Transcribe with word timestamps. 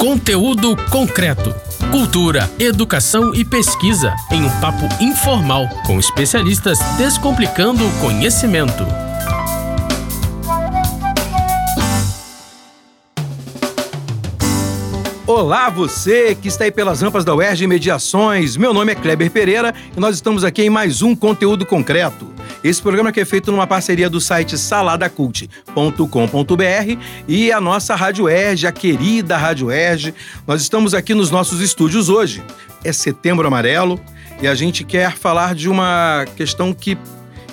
Conteúdo 0.00 0.74
concreto. 0.90 1.54
Cultura, 1.90 2.50
educação 2.58 3.34
e 3.34 3.44
pesquisa 3.44 4.16
em 4.32 4.42
um 4.42 4.48
papo 4.58 4.88
informal 4.98 5.68
com 5.86 6.00
especialistas 6.00 6.78
descomplicando 6.96 7.86
o 7.86 7.92
conhecimento. 8.00 8.82
Olá, 15.26 15.68
você 15.68 16.34
que 16.34 16.48
está 16.48 16.64
aí 16.64 16.72
pelas 16.72 17.02
rampas 17.02 17.22
da 17.22 17.34
UERJ 17.34 17.66
Mediações. 17.66 18.56
Meu 18.56 18.72
nome 18.72 18.92
é 18.92 18.94
Kleber 18.94 19.30
Pereira 19.30 19.74
e 19.94 20.00
nós 20.00 20.14
estamos 20.14 20.44
aqui 20.44 20.62
em 20.62 20.70
mais 20.70 21.02
um 21.02 21.14
conteúdo 21.14 21.66
concreto. 21.66 22.29
Esse 22.62 22.82
programa 22.82 23.10
que 23.10 23.18
é 23.18 23.24
feito 23.24 23.50
numa 23.50 23.66
parceria 23.66 24.10
do 24.10 24.20
site 24.20 24.58
saladacult.com.br 24.58 27.02
e 27.26 27.50
a 27.50 27.58
nossa 27.58 27.94
Rádio 27.94 28.28
Erge, 28.28 28.66
a 28.66 28.72
querida 28.72 29.38
Rádio 29.38 29.70
Erge. 29.70 30.14
Nós 30.46 30.60
estamos 30.60 30.92
aqui 30.92 31.14
nos 31.14 31.30
nossos 31.30 31.60
estúdios 31.60 32.10
hoje. 32.10 32.44
É 32.84 32.92
Setembro 32.92 33.46
Amarelo 33.46 33.98
e 34.42 34.46
a 34.46 34.54
gente 34.54 34.84
quer 34.84 35.16
falar 35.16 35.54
de 35.54 35.70
uma 35.70 36.26
questão 36.36 36.74
que 36.74 36.98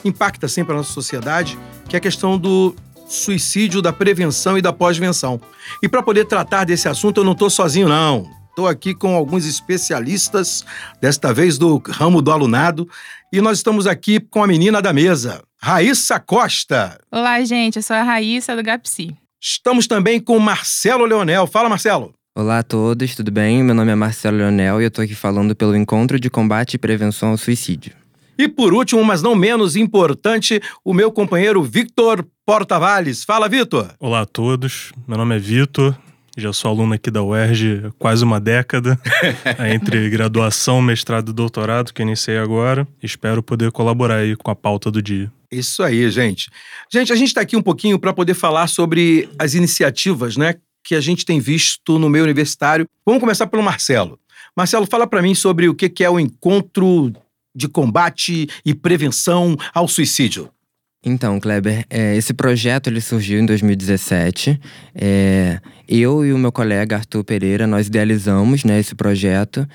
impacta 0.03 0.49
sempre 0.49 0.73
a 0.73 0.77
nossa 0.77 0.91
sociedade, 0.91 1.57
que 1.87 1.95
é 1.95 1.99
a 1.99 2.01
questão 2.01 2.37
do 2.37 2.75
suicídio, 3.07 3.81
da 3.81 3.93
prevenção 3.93 4.57
e 4.57 4.61
da 4.61 4.73
pós-venção. 4.73 5.39
E 5.81 5.87
para 5.87 6.03
poder 6.03 6.25
tratar 6.25 6.65
desse 6.65 6.89
assunto, 6.89 7.21
eu 7.21 7.23
não 7.23 7.31
estou 7.31 7.49
sozinho, 7.49 7.87
não. 7.87 8.36
Estou 8.57 8.67
aqui 8.67 8.95
com 8.95 9.15
alguns 9.15 9.45
especialistas, 9.45 10.65
desta 10.99 11.31
vez 11.31 11.59
do 11.59 11.77
ramo 11.77 12.23
do 12.23 12.31
alunado, 12.31 12.89
e 13.31 13.39
nós 13.39 13.59
estamos 13.59 13.85
aqui 13.85 14.19
com 14.19 14.43
a 14.43 14.47
menina 14.47 14.81
da 14.81 14.91
mesa, 14.91 15.43
Raíssa 15.61 16.19
Costa. 16.19 16.99
Olá, 17.11 17.39
gente, 17.45 17.75
eu 17.75 17.83
sou 17.83 17.95
a 17.95 18.01
Raíssa 18.01 18.55
do 18.55 18.63
GAPSI. 18.63 19.15
Estamos 19.39 19.85
também 19.85 20.19
com 20.19 20.39
Marcelo 20.39 21.05
Leonel. 21.05 21.45
Fala, 21.45 21.69
Marcelo. 21.69 22.15
Olá 22.35 22.57
a 22.57 22.63
todos, 22.63 23.13
tudo 23.13 23.29
bem? 23.29 23.61
Meu 23.61 23.75
nome 23.75 23.91
é 23.91 23.95
Marcelo 23.95 24.37
Leonel 24.37 24.81
e 24.81 24.85
eu 24.85 24.87
estou 24.87 25.05
aqui 25.05 25.13
falando 25.13 25.55
pelo 25.55 25.75
Encontro 25.75 26.19
de 26.19 26.27
Combate 26.27 26.73
e 26.73 26.79
Prevenção 26.79 27.29
ao 27.29 27.37
Suicídio. 27.37 27.93
E 28.39 28.47
por 28.47 28.73
último, 28.73 29.03
mas 29.03 29.21
não 29.21 29.35
menos 29.35 29.75
importante, 29.75 30.59
o 30.83 30.95
meu 30.95 31.11
companheiro 31.11 31.61
Victor 31.61 32.25
Portavales. 32.43 33.23
Fala, 33.23 33.47
Vitor. 33.47 33.93
Olá 33.99 34.21
a 34.21 34.25
todos, 34.25 34.91
meu 35.07 35.15
nome 35.15 35.35
é 35.35 35.39
Vitor, 35.39 35.95
já 36.37 36.53
sou 36.53 36.71
aluno 36.71 36.93
aqui 36.93 37.09
da 37.09 37.23
UERJ 37.23 37.87
há 37.87 37.91
quase 37.97 38.23
uma 38.23 38.39
década, 38.39 38.99
entre 39.73 40.09
graduação, 40.09 40.81
mestrado 40.81 41.31
e 41.31 41.33
doutorado, 41.33 41.91
que 41.91 42.01
iniciei 42.01 42.37
agora. 42.37 42.87
Espero 43.01 43.41
poder 43.41 43.71
colaborar 43.71 44.17
aí 44.17 44.35
com 44.35 44.51
a 44.51 44.55
pauta 44.55 44.91
do 44.91 45.01
dia. 45.01 45.31
Isso 45.51 45.81
aí, 45.81 46.09
gente. 46.11 46.49
Gente, 46.91 47.11
a 47.11 47.15
gente 47.15 47.29
está 47.29 47.41
aqui 47.41 47.55
um 47.55 47.61
pouquinho 47.61 47.97
para 47.97 48.13
poder 48.13 48.33
falar 48.33 48.67
sobre 48.67 49.29
as 49.39 49.53
iniciativas, 49.53 50.37
né, 50.37 50.55
que 50.83 50.93
a 50.93 51.01
gente 51.01 51.25
tem 51.25 51.39
visto 51.39 51.97
no 51.97 52.09
meio 52.09 52.23
universitário. 52.23 52.87
Vamos 53.05 53.19
começar 53.19 53.47
pelo 53.47 53.63
Marcelo. 53.63 54.19
Marcelo, 54.55 54.85
fala 54.85 55.07
para 55.07 55.21
mim 55.21 55.33
sobre 55.33 55.67
o 55.67 55.75
que 55.75 56.03
é 56.03 56.09
o 56.09 56.19
encontro 56.19 57.13
de 57.55 57.67
combate 57.67 58.47
e 58.63 58.73
prevenção 58.75 59.57
ao 59.73 59.87
suicídio. 59.87 60.49
Então, 61.03 61.39
Kleber, 61.39 61.85
é, 61.89 62.15
esse 62.15 62.33
projeto 62.33 62.87
ele 62.87 62.99
surgiu 62.99 63.39
em 63.39 63.45
2017. 63.45 64.59
É, 64.95 65.59
eu 65.87 66.25
e 66.25 66.33
o 66.33 66.37
meu 66.37 66.51
colega 66.51 66.97
Arthur 66.97 67.23
Pereira, 67.23 67.67
nós 67.67 67.87
idealizamos 67.87 68.63
né, 68.63 68.79
esse 68.79 68.95
projeto 68.95 69.67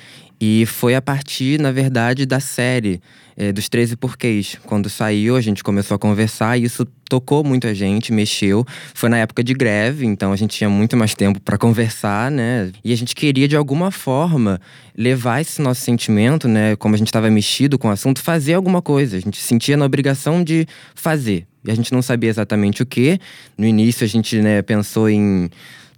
e 0.45 0.67
foi 0.67 0.97
a 0.97 1.01
partir, 1.01 1.61
na 1.61 1.71
verdade, 1.71 2.27
da 2.27 2.41
série 2.41 3.01
é, 3.37 3.53
dos 3.53 3.69
13 3.69 3.95
porquês. 3.95 4.57
Quando 4.65 4.91
saiu, 4.91 5.37
a 5.37 5.41
gente 5.41 5.63
começou 5.63 5.95
a 5.95 5.99
conversar 6.01 6.59
e 6.59 6.65
isso 6.65 6.85
tocou 7.09 7.45
muito 7.45 7.69
a 7.69 7.73
gente, 7.73 8.13
mexeu. 8.13 8.67
Foi 8.93 9.09
na 9.09 9.19
época 9.19 9.45
de 9.45 9.55
greve, 9.55 10.05
então 10.05 10.33
a 10.33 10.37
gente 10.37 10.57
tinha 10.57 10.69
muito 10.69 10.97
mais 10.97 11.15
tempo 11.15 11.41
para 11.41 11.57
conversar, 11.57 12.29
né? 12.29 12.73
E 12.83 12.93
a 12.93 12.97
gente 12.97 13.15
queria, 13.15 13.47
de 13.47 13.55
alguma 13.55 13.93
forma, 13.93 14.61
levar 14.99 15.41
esse 15.41 15.63
nosso 15.63 15.83
sentimento, 15.83 16.49
né? 16.49 16.75
Como 16.75 16.97
a 16.97 16.99
gente 16.99 17.07
estava 17.07 17.31
mexido 17.31 17.79
com 17.79 17.87
o 17.87 17.93
assunto, 17.93 18.21
fazer 18.21 18.55
alguma 18.55 18.83
coisa. 18.83 19.19
A 19.19 19.21
gente 19.21 19.41
sentia 19.41 19.77
na 19.77 19.85
obrigação 19.85 20.43
de 20.43 20.67
fazer. 20.97 21.47
E 21.65 21.71
a 21.71 21.75
gente 21.77 21.93
não 21.93 22.03
sabia 22.03 22.31
exatamente 22.31 22.83
o 22.83 22.87
que. 22.87 23.17
No 23.57 23.65
início, 23.65 24.05
a 24.05 24.09
gente 24.09 24.43
né, 24.43 24.61
pensou 24.61 25.09
em 25.09 25.49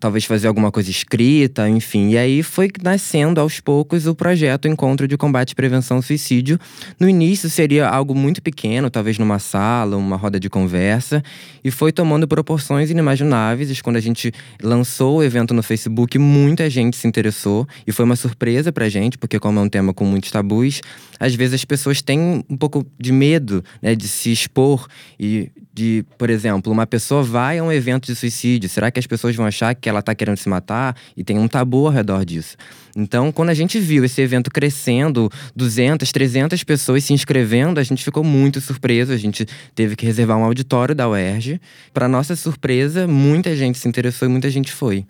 talvez 0.04 0.26
fazer 0.26 0.48
alguma 0.48 0.70
coisa 0.70 0.90
escrita, 0.90 1.66
enfim. 1.66 2.10
E 2.10 2.18
aí 2.18 2.42
foi 2.42 2.70
nascendo 2.82 3.40
aos 3.40 3.58
poucos 3.58 4.06
o 4.06 4.14
projeto 4.14 4.68
Encontro 4.68 5.08
de 5.08 5.16
Combate 5.16 5.52
e 5.52 5.54
Prevenção 5.54 5.96
ao 5.96 6.02
Suicídio. 6.02 6.60
No 7.00 7.08
início 7.08 7.48
seria 7.48 7.88
algo 7.88 8.14
muito 8.14 8.42
pequeno, 8.42 8.90
talvez 8.90 9.18
numa 9.18 9.38
sala, 9.38 9.96
uma 9.96 10.14
roda 10.14 10.38
de 10.38 10.50
conversa, 10.50 11.24
e 11.64 11.70
foi 11.70 11.90
tomando 11.90 12.28
proporções 12.28 12.90
inimagináveis. 12.90 13.80
Quando 13.80 13.96
a 13.96 14.00
gente 14.00 14.30
lançou 14.62 15.20
o 15.20 15.22
evento 15.22 15.54
no 15.54 15.62
Facebook, 15.62 16.18
muita 16.18 16.68
gente 16.68 16.98
se 16.98 17.08
interessou 17.08 17.66
e 17.86 17.90
foi 17.90 18.04
uma 18.04 18.14
surpresa 18.14 18.70
pra 18.70 18.90
gente, 18.90 19.16
porque 19.16 19.38
como 19.38 19.58
é 19.58 19.62
um 19.62 19.70
tema 19.70 19.94
com 19.94 20.04
muitos 20.04 20.30
tabus, 20.30 20.82
às 21.18 21.34
vezes 21.34 21.54
as 21.54 21.64
pessoas 21.64 22.02
têm 22.02 22.44
um 22.46 22.58
pouco 22.58 22.84
de 23.00 23.10
medo, 23.10 23.64
né, 23.80 23.94
de 23.94 24.06
se 24.06 24.30
expor 24.30 24.86
e 25.18 25.50
de, 25.72 26.04
por 26.16 26.30
exemplo, 26.30 26.72
uma 26.72 26.86
pessoa 26.86 27.22
vai 27.22 27.58
a 27.58 27.64
um 27.64 27.72
evento 27.72 28.06
de 28.06 28.14
suicídio, 28.14 28.68
será 28.68 28.92
que 28.92 29.00
as 29.00 29.06
pessoas 29.08 29.34
vão 29.34 29.44
achar 29.44 29.74
que 29.74 29.88
ela 29.88 29.93
está 30.00 30.14
querendo 30.14 30.36
se 30.36 30.48
matar? 30.48 30.96
E 31.16 31.24
tem 31.24 31.38
um 31.38 31.48
tabu 31.48 31.86
ao 31.86 31.92
redor 31.92 32.24
disso. 32.24 32.56
Então, 32.96 33.32
quando 33.32 33.50
a 33.50 33.54
gente 33.54 33.78
viu 33.80 34.04
esse 34.04 34.20
evento 34.20 34.50
crescendo, 34.50 35.30
200, 35.54 36.10
300 36.12 36.62
pessoas 36.64 37.04
se 37.04 37.12
inscrevendo, 37.12 37.80
a 37.80 37.82
gente 37.82 38.04
ficou 38.04 38.22
muito 38.22 38.60
surpreso. 38.60 39.12
A 39.12 39.16
gente 39.16 39.46
teve 39.74 39.96
que 39.96 40.06
reservar 40.06 40.38
um 40.38 40.44
auditório 40.44 40.94
da 40.94 41.08
UERJ. 41.08 41.60
Para 41.92 42.08
nossa 42.08 42.36
surpresa, 42.36 43.06
muita 43.06 43.56
gente 43.56 43.78
se 43.78 43.88
interessou 43.88 44.28
e 44.28 44.30
muita 44.30 44.48
gente 44.50 44.72
foi. 44.72 45.04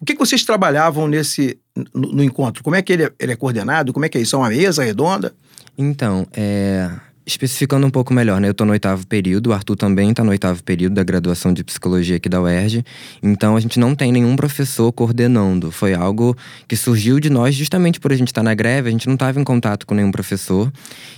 O 0.00 0.04
que, 0.04 0.14
que 0.14 0.18
vocês 0.18 0.44
trabalhavam 0.44 1.06
nesse 1.06 1.58
no, 1.94 2.12
no 2.12 2.24
encontro? 2.24 2.62
Como 2.62 2.74
é 2.74 2.82
que 2.82 2.92
ele 2.92 3.04
é, 3.04 3.12
ele 3.18 3.32
é 3.32 3.36
coordenado? 3.36 3.92
Como 3.92 4.04
é 4.04 4.08
que 4.08 4.16
é 4.16 4.20
isso? 4.20 4.34
É 4.34 4.38
uma 4.38 4.48
mesa 4.48 4.82
redonda? 4.82 5.34
Então, 5.76 6.26
é, 6.32 6.90
Especificando 7.30 7.86
um 7.86 7.90
pouco 7.90 8.12
melhor, 8.12 8.40
né? 8.40 8.48
Eu 8.48 8.54
tô 8.54 8.64
no 8.64 8.72
oitavo 8.72 9.06
período, 9.06 9.50
o 9.50 9.52
Arthur 9.52 9.76
também 9.76 10.12
tá 10.12 10.24
no 10.24 10.30
oitavo 10.30 10.64
período 10.64 10.94
da 10.94 11.04
graduação 11.04 11.52
de 11.52 11.62
psicologia 11.62 12.16
aqui 12.16 12.28
da 12.28 12.42
UERJ. 12.42 12.84
Então 13.22 13.56
a 13.56 13.60
gente 13.60 13.78
não 13.78 13.94
tem 13.94 14.10
nenhum 14.10 14.34
professor 14.34 14.90
coordenando. 14.90 15.70
Foi 15.70 15.94
algo 15.94 16.36
que 16.66 16.76
surgiu 16.76 17.20
de 17.20 17.30
nós 17.30 17.54
justamente 17.54 18.00
por 18.00 18.12
a 18.12 18.16
gente 18.16 18.28
estar 18.28 18.40
tá 18.40 18.44
na 18.44 18.52
greve, 18.52 18.88
a 18.88 18.92
gente 18.92 19.06
não 19.06 19.14
estava 19.14 19.40
em 19.40 19.44
contato 19.44 19.86
com 19.86 19.94
nenhum 19.94 20.10
professor. 20.10 20.72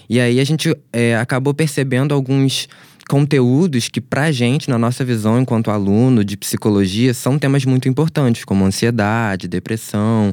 E 0.07 0.21
aí 0.21 0.39
a 0.39 0.45
gente 0.45 0.77
é, 0.93 1.17
acabou 1.17 1.55
percebendo 1.55 2.13
alguns 2.13 2.69
conteúdos 3.09 3.89
que, 3.89 4.01
para 4.01 4.25
a 4.25 4.33
gente, 4.33 4.69
na 4.69 4.79
nossa 4.79 5.05
visão 5.05 5.41
enquanto 5.41 5.71
aluno 5.71 6.25
de 6.25 6.37
psicologia, 6.37 7.13
são 7.15 7.39
temas 7.39 7.65
muito 7.65 7.89
importantes, 7.89 8.45
como 8.45 8.65
ansiedade, 8.65 9.49
depressão. 9.49 10.33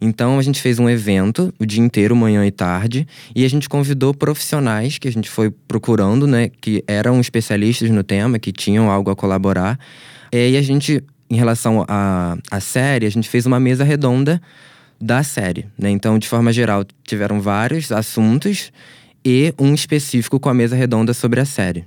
Então, 0.00 0.38
a 0.38 0.42
gente 0.42 0.60
fez 0.60 0.78
um 0.78 0.88
evento 0.88 1.52
o 1.58 1.66
dia 1.66 1.82
inteiro, 1.82 2.14
manhã 2.16 2.46
e 2.46 2.50
tarde, 2.50 3.06
e 3.34 3.44
a 3.44 3.48
gente 3.48 3.68
convidou 3.68 4.14
profissionais 4.14 4.98
que 4.98 5.08
a 5.08 5.12
gente 5.12 5.28
foi 5.28 5.50
procurando, 5.50 6.26
né, 6.26 6.48
que 6.60 6.82
eram 6.86 7.20
especialistas 7.20 7.90
no 7.90 8.02
tema, 8.02 8.38
que 8.38 8.52
tinham 8.52 8.90
algo 8.90 9.10
a 9.10 9.16
colaborar. 9.16 9.78
E 10.32 10.56
a 10.56 10.62
gente, 10.62 11.02
em 11.28 11.36
relação 11.36 11.84
à, 11.88 12.36
à 12.50 12.60
série, 12.60 13.06
a 13.06 13.10
gente 13.10 13.28
fez 13.28 13.46
uma 13.46 13.58
mesa 13.58 13.84
redonda 13.84 14.40
da 15.00 15.22
série, 15.22 15.66
né? 15.78 15.88
Então, 15.88 16.18
de 16.18 16.28
forma 16.28 16.52
geral, 16.52 16.84
tiveram 17.04 17.40
vários 17.40 17.90
assuntos 17.90 18.70
e 19.24 19.54
um 19.58 19.72
específico 19.72 20.38
com 20.38 20.48
a 20.48 20.54
mesa 20.54 20.76
redonda 20.76 21.14
sobre 21.14 21.40
a 21.40 21.44
série. 21.44 21.86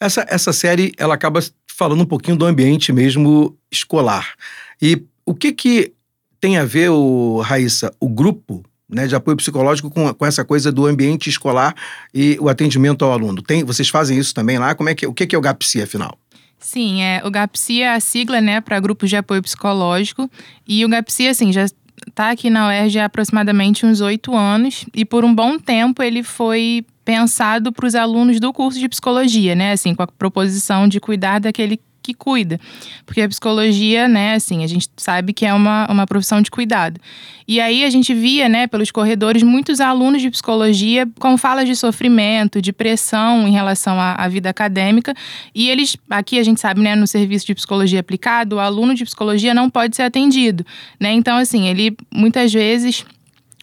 Essa, 0.00 0.24
essa 0.28 0.52
série, 0.52 0.92
ela 0.96 1.14
acaba 1.14 1.40
falando 1.68 2.02
um 2.02 2.06
pouquinho 2.06 2.36
do 2.36 2.46
ambiente 2.46 2.92
mesmo 2.92 3.56
escolar. 3.70 4.34
E 4.80 5.02
o 5.26 5.34
que 5.34 5.52
que 5.52 5.92
tem 6.40 6.56
a 6.56 6.64
ver, 6.64 6.90
o, 6.90 7.40
Raíssa, 7.40 7.92
o 8.00 8.08
grupo 8.08 8.64
né, 8.88 9.06
de 9.06 9.14
apoio 9.14 9.36
psicológico 9.36 9.90
com, 9.90 10.12
com 10.12 10.26
essa 10.26 10.44
coisa 10.44 10.72
do 10.72 10.86
ambiente 10.86 11.28
escolar 11.28 11.74
e 12.14 12.38
o 12.40 12.48
atendimento 12.48 13.04
ao 13.04 13.12
aluno? 13.12 13.42
Tem, 13.42 13.62
vocês 13.62 13.88
fazem 13.88 14.18
isso 14.18 14.34
também 14.34 14.58
lá? 14.58 14.74
Como 14.74 14.88
é 14.88 14.94
que, 14.94 15.06
o 15.06 15.12
que, 15.12 15.26
que 15.26 15.36
é 15.36 15.38
o 15.38 15.42
GAPSI, 15.42 15.82
afinal? 15.82 16.18
Sim, 16.58 17.02
é, 17.02 17.22
o 17.24 17.30
GAPSI 17.30 17.82
é 17.82 17.94
a 17.94 18.00
sigla 18.00 18.40
né, 18.40 18.60
para 18.60 18.80
grupos 18.80 19.08
de 19.08 19.16
apoio 19.16 19.42
psicológico. 19.42 20.30
E 20.66 20.84
o 20.84 20.88
GAPSI, 20.88 21.28
assim, 21.28 21.52
já 21.52 21.66
está 22.08 22.30
aqui 22.30 22.50
na 22.50 22.68
UERJ 22.68 23.00
há 23.00 23.04
aproximadamente 23.06 23.86
uns 23.86 24.00
oito 24.00 24.34
anos. 24.34 24.84
E 24.94 25.04
por 25.04 25.24
um 25.24 25.34
bom 25.34 25.58
tempo 25.58 26.02
ele 26.02 26.22
foi 26.22 26.84
pensado 27.10 27.72
para 27.72 27.86
os 27.86 27.96
alunos 27.96 28.38
do 28.38 28.52
curso 28.52 28.78
de 28.78 28.88
psicologia, 28.88 29.56
né? 29.56 29.72
Assim, 29.72 29.94
com 29.96 30.02
a 30.02 30.06
proposição 30.06 30.86
de 30.86 31.00
cuidar 31.00 31.40
daquele 31.40 31.80
que 32.00 32.14
cuida. 32.14 32.58
Porque 33.04 33.20
a 33.20 33.28
psicologia, 33.28 34.08
né, 34.08 34.34
assim, 34.34 34.64
a 34.64 34.66
gente 34.66 34.88
sabe 34.96 35.32
que 35.32 35.44
é 35.44 35.52
uma, 35.52 35.86
uma 35.90 36.06
profissão 36.06 36.40
de 36.40 36.50
cuidado. 36.50 36.98
E 37.46 37.60
aí 37.60 37.84
a 37.84 37.90
gente 37.90 38.14
via, 38.14 38.48
né, 38.48 38.66
pelos 38.66 38.90
corredores, 38.90 39.42
muitos 39.42 39.80
alunos 39.80 40.22
de 40.22 40.30
psicologia 40.30 41.06
com 41.18 41.36
falas 41.36 41.66
de 41.66 41.76
sofrimento, 41.76 42.62
de 42.62 42.72
pressão 42.72 43.46
em 43.46 43.52
relação 43.52 44.00
à, 44.00 44.14
à 44.14 44.28
vida 44.28 44.48
acadêmica. 44.48 45.12
E 45.54 45.68
eles, 45.68 45.96
aqui 46.08 46.38
a 46.38 46.42
gente 46.42 46.60
sabe, 46.60 46.80
né, 46.80 46.94
no 46.94 47.06
serviço 47.06 47.44
de 47.44 47.54
psicologia 47.54 48.00
aplicado, 48.00 48.56
o 48.56 48.60
aluno 48.60 48.94
de 48.94 49.04
psicologia 49.04 49.52
não 49.52 49.68
pode 49.68 49.96
ser 49.96 50.02
atendido, 50.02 50.64
né? 50.98 51.12
Então, 51.12 51.36
assim, 51.36 51.68
ele 51.68 51.96
muitas 52.10 52.52
vezes 52.52 53.04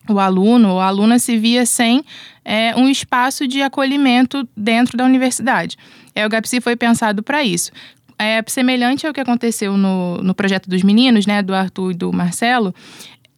o 0.09 0.19
aluno 0.19 0.73
ou 0.73 0.79
a 0.79 0.87
aluna 0.87 1.19
se 1.19 1.37
via 1.37 1.65
sem 1.65 2.03
é, 2.47 2.73
um 2.77 2.87
espaço 2.87 3.45
de 3.45 3.61
acolhimento 3.61 4.47
dentro 4.55 4.97
da 4.97 5.03
universidade. 5.03 5.75
É, 6.15 6.25
o 6.25 6.29
GAPSI 6.29 6.61
foi 6.61 6.77
pensado 6.77 7.21
para 7.21 7.43
isso. 7.43 7.71
é 8.17 8.41
semelhante 8.47 9.05
ao 9.05 9.13
que 9.13 9.19
aconteceu 9.19 9.77
no, 9.77 10.17
no 10.23 10.33
projeto 10.33 10.69
dos 10.69 10.81
meninos, 10.81 11.27
né, 11.27 11.43
do 11.43 11.53
Arthur 11.53 11.91
e 11.91 11.93
do 11.93 12.11
Marcelo. 12.13 12.73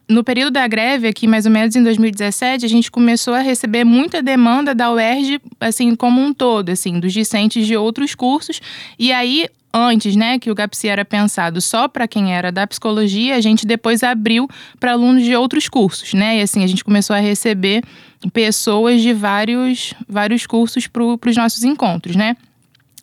No 0.10 0.24
período 0.24 0.54
da 0.54 0.68
greve, 0.68 1.08
aqui 1.08 1.28
mais 1.28 1.46
ou 1.46 1.52
menos 1.52 1.76
em 1.76 1.84
2017, 1.84 2.66
a 2.66 2.68
gente 2.68 2.90
começou 2.90 3.36
a 3.36 3.42
receber 3.42 3.84
muita 3.84 4.24
demanda 4.24 4.74
da 4.74 4.92
UERJ, 4.92 5.40
assim, 5.60 5.96
como 5.96 6.20
um 6.20 6.34
todo, 6.34 6.70
assim, 6.70 7.00
dos 7.00 7.14
discentes 7.14 7.68
de 7.68 7.78
outros 7.78 8.16
cursos. 8.16 8.60
E 8.98 9.12
aí, 9.14 9.48
antes, 9.72 10.16
né, 10.16 10.40
que 10.40 10.50
o 10.50 10.56
GAPSI 10.56 10.88
era 10.88 11.06
pensado 11.06 11.62
só 11.62 11.88
para 11.88 12.08
quem 12.08 12.34
era 12.34 12.52
da 12.52 12.66
psicologia, 12.66 13.36
a 13.36 13.42
gente 13.42 13.68
depois 13.68 14.02
abriu 14.02 14.48
para 14.80 14.94
alunos 14.94 15.24
de 15.24 15.36
outros 15.36 15.70
cursos, 15.70 16.12
né? 16.16 16.40
E 16.40 16.42
assim, 16.42 16.64
a 16.64 16.68
gente 16.68 16.84
começou 16.84 17.16
a 17.16 17.20
receber 17.20 17.84
pessoas 18.34 19.04
de 19.04 19.14
vários, 19.14 19.94
vários 20.08 20.48
cursos 20.48 20.88
para 20.88 21.04
os 21.04 21.38
nossos 21.38 21.64
encontros, 21.64 22.16
né? 22.16 22.36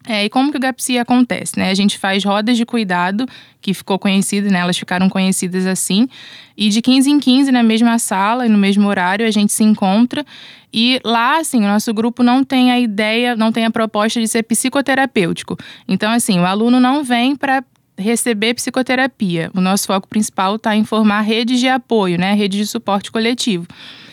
É, 0.07 0.25
e 0.25 0.31
como 0.31 0.53
que 0.53 0.57
o 0.57 0.61
GAPSI 0.61 0.99
acontece, 0.99 1.59
né? 1.59 1.71
A 1.71 1.75
gente 1.75 1.99
faz 1.99 2.25
rodas 2.25 2.57
de 2.57 2.65
cuidado, 2.65 3.27
que 3.61 3.75
ficou 3.75 3.99
conhecida, 3.99 4.49
né? 4.49 4.61
Elas 4.61 4.79
ficaram 4.79 5.09
conhecidas 5.09 5.67
assim. 5.67 6.09
E 6.57 6.69
de 6.69 6.81
15 6.81 7.11
em 7.11 7.19
15, 7.19 7.51
na 7.51 7.63
mesma 7.63 7.99
sala 7.99 8.47
e 8.47 8.49
no 8.49 8.57
mesmo 8.57 8.87
horário, 8.87 9.27
a 9.27 9.31
gente 9.33 9.53
se 9.53 9.65
encontra. 9.65 10.25
E 10.73 11.01
lá, 11.05 11.39
assim, 11.39 11.59
o 11.59 11.67
nosso 11.67 11.93
grupo 11.93 12.23
não 12.23 12.45
tem 12.45 12.71
a 12.71 12.79
ideia, 12.79 13.35
não 13.35 13.51
tem 13.51 13.65
a 13.65 13.71
proposta 13.71 14.21
de 14.21 14.29
ser 14.29 14.45
psicoterapêutico. 14.45 15.57
Então, 15.89 16.13
assim, 16.13 16.39
o 16.39 16.47
aluno 16.47 16.79
não 16.79 17.03
vem 17.03 17.35
para 17.35 17.65
receber 17.99 18.55
psicoterapia. 18.55 19.51
O 19.55 19.61
nosso 19.61 19.87
foco 19.87 20.07
principal 20.07 20.57
está 20.57 20.77
em 20.77 20.85
formar 20.85 21.23
redes 21.23 21.59
de 21.59 21.67
apoio, 21.67 22.17
né? 22.17 22.33
Redes 22.35 22.61
de 22.61 22.67
suporte 22.67 23.11
coletivo. 23.11 23.67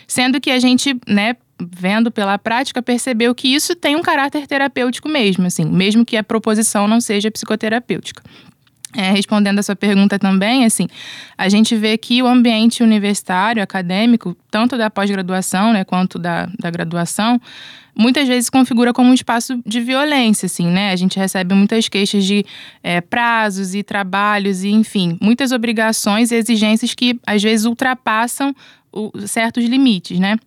Sendo 0.07 0.41
que 0.41 0.49
a 0.49 0.59
gente, 0.59 0.97
né, 1.07 1.35
vendo 1.71 2.11
pela 2.11 2.37
prática, 2.37 2.81
percebeu 2.81 3.33
que 3.33 3.47
isso 3.53 3.75
tem 3.75 3.95
um 3.95 4.01
caráter 4.01 4.47
terapêutico 4.47 5.09
mesmo, 5.09 5.45
assim, 5.45 5.65
mesmo 5.65 6.05
que 6.05 6.17
a 6.17 6.23
proposição 6.23 6.87
não 6.87 6.99
seja 6.99 7.31
psicoterapêutica. 7.31 8.23
É, 8.95 9.11
respondendo 9.11 9.57
a 9.57 9.63
sua 9.63 9.75
pergunta 9.75 10.19
também, 10.19 10.65
assim, 10.65 10.87
a 11.35 11.49
gente 11.49 11.75
vê 11.75 11.97
que 11.97 12.21
o 12.21 12.27
ambiente 12.27 12.83
universitário, 12.83 13.63
acadêmico, 13.63 14.37
tanto 14.51 14.77
da 14.77 14.87
pós-graduação, 14.87 15.73
né, 15.73 15.83
quanto 15.83 16.19
da, 16.19 16.47
da 16.59 16.69
graduação, 16.69 17.41
muitas 17.95 18.27
vezes 18.27 18.49
configura 18.49 18.93
como 18.93 19.09
um 19.09 19.13
espaço 19.13 19.59
de 19.65 19.81
violência, 19.81 20.45
assim, 20.45 20.67
né? 20.67 20.91
A 20.91 20.95
gente 20.95 21.17
recebe 21.17 21.53
muitas 21.53 21.87
queixas 21.87 22.23
de 22.23 22.45
é, 22.81 23.01
prazos 23.01 23.75
e 23.75 23.83
trabalhos 23.83 24.63
e, 24.63 24.69
enfim, 24.69 25.17
muitas 25.21 25.51
obrigações 25.51 26.31
e 26.31 26.35
exigências 26.35 26.93
que 26.93 27.19
às 27.25 27.41
vezes 27.41 27.65
ultrapassam 27.65 28.55
o, 28.91 29.11
certos 29.25 29.65
limites, 29.65 30.19
né? 30.19 30.37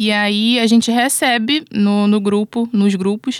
E 0.00 0.10
aí 0.10 0.58
a 0.58 0.66
gente 0.66 0.90
recebe 0.90 1.62
no, 1.70 2.06
no 2.06 2.18
grupo, 2.18 2.66
nos 2.72 2.94
grupos, 2.94 3.38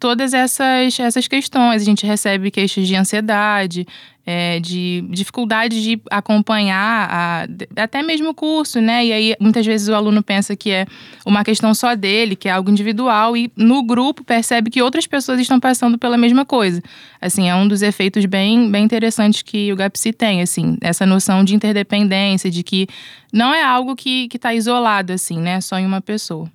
todas 0.00 0.32
essas, 0.32 0.98
essas 0.98 1.28
questões. 1.28 1.82
A 1.82 1.84
gente 1.84 2.06
recebe 2.06 2.50
queixas 2.50 2.88
de 2.88 2.96
ansiedade, 2.96 3.86
é, 4.26 4.58
de 4.60 5.04
dificuldade 5.10 5.82
de 5.82 6.00
acompanhar 6.10 7.08
a, 7.10 7.82
até 7.82 8.02
mesmo 8.02 8.30
o 8.30 8.34
curso, 8.34 8.80
né? 8.80 9.04
E 9.04 9.12
aí 9.12 9.36
muitas 9.38 9.64
vezes 9.64 9.88
o 9.88 9.94
aluno 9.94 10.22
pensa 10.22 10.56
que 10.56 10.70
é 10.70 10.86
uma 11.24 11.44
questão 11.44 11.74
só 11.74 11.94
dele, 11.94 12.34
que 12.34 12.48
é 12.48 12.52
algo 12.52 12.70
individual, 12.70 13.36
e 13.36 13.52
no 13.56 13.82
grupo 13.82 14.24
percebe 14.24 14.70
que 14.70 14.82
outras 14.82 15.06
pessoas 15.06 15.38
estão 15.38 15.60
passando 15.60 15.98
pela 15.98 16.16
mesma 16.16 16.44
coisa. 16.44 16.82
Assim, 17.20 17.48
é 17.48 17.54
um 17.54 17.68
dos 17.68 17.82
efeitos 17.82 18.24
bem, 18.24 18.70
bem 18.70 18.84
interessantes 18.84 19.42
que 19.42 19.72
o 19.72 19.76
GAPSI 19.76 20.12
tem, 20.12 20.40
assim, 20.40 20.78
essa 20.80 21.04
noção 21.04 21.44
de 21.44 21.54
interdependência, 21.54 22.50
de 22.50 22.62
que 22.62 22.88
não 23.32 23.52
é 23.52 23.62
algo 23.62 23.94
que 23.94 24.28
está 24.32 24.54
isolado, 24.54 25.12
assim, 25.12 25.38
né? 25.38 25.60
Só 25.60 25.78
em 25.78 25.84
uma 25.84 26.00
pessoa. 26.00 26.50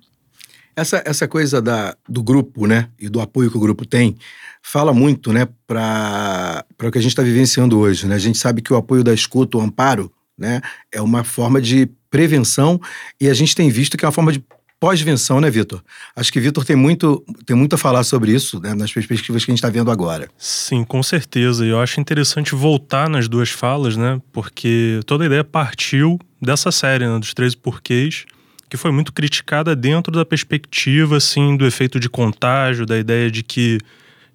Essa, 0.76 1.02
essa 1.06 1.26
coisa 1.26 1.62
da, 1.62 1.96
do 2.06 2.22
grupo, 2.22 2.66
né, 2.66 2.90
e 2.98 3.08
do 3.08 3.20
apoio 3.20 3.50
que 3.50 3.56
o 3.56 3.60
grupo 3.60 3.86
tem, 3.86 4.14
fala 4.62 4.92
muito, 4.92 5.32
né, 5.32 5.48
para 5.66 6.66
o 6.82 6.90
que 6.90 6.98
a 6.98 7.00
gente 7.00 7.12
está 7.12 7.22
vivenciando 7.22 7.78
hoje, 7.78 8.06
né? 8.06 8.14
A 8.14 8.18
gente 8.18 8.36
sabe 8.36 8.60
que 8.60 8.72
o 8.72 8.76
apoio 8.76 9.02
da 9.02 9.14
escuta, 9.14 9.56
o 9.56 9.60
amparo, 9.60 10.12
né, 10.36 10.60
é 10.92 11.00
uma 11.00 11.24
forma 11.24 11.62
de 11.62 11.88
prevenção 12.10 12.78
e 13.18 13.28
a 13.28 13.34
gente 13.34 13.54
tem 13.54 13.70
visto 13.70 13.96
que 13.96 14.04
é 14.04 14.08
uma 14.08 14.12
forma 14.12 14.32
de 14.32 14.44
pós-venção, 14.78 15.40
né, 15.40 15.50
Vitor? 15.50 15.82
Acho 16.14 16.32
que 16.32 16.38
Vitor 16.38 16.64
tem 16.64 16.76
muito, 16.76 17.24
tem 17.46 17.56
muito 17.56 17.74
a 17.74 17.78
falar 17.78 18.04
sobre 18.04 18.32
isso, 18.32 18.60
né, 18.60 18.74
nas 18.74 18.92
perspectivas 18.92 19.44
que 19.44 19.50
a 19.50 19.52
gente 19.52 19.58
está 19.58 19.70
vendo 19.70 19.90
agora. 19.90 20.28
Sim, 20.36 20.84
com 20.84 21.02
certeza. 21.02 21.64
E 21.64 21.70
eu 21.70 21.80
acho 21.80 22.00
interessante 22.00 22.54
voltar 22.54 23.08
nas 23.08 23.28
duas 23.28 23.50
falas, 23.50 23.96
né, 23.96 24.20
porque 24.32 25.00
toda 25.06 25.24
a 25.24 25.26
ideia 25.26 25.44
partiu 25.44 26.18
dessa 26.40 26.70
série, 26.70 27.06
né, 27.06 27.18
dos 27.18 27.32
13 27.32 27.56
porquês, 27.56 28.26
que 28.68 28.76
foi 28.76 28.90
muito 28.90 29.12
criticada 29.12 29.76
dentro 29.76 30.12
da 30.12 30.24
perspectiva 30.24 31.16
assim 31.16 31.56
do 31.56 31.66
efeito 31.66 32.00
de 32.00 32.08
contágio, 32.08 32.86
da 32.86 32.98
ideia 32.98 33.30
de 33.30 33.42
que 33.42 33.78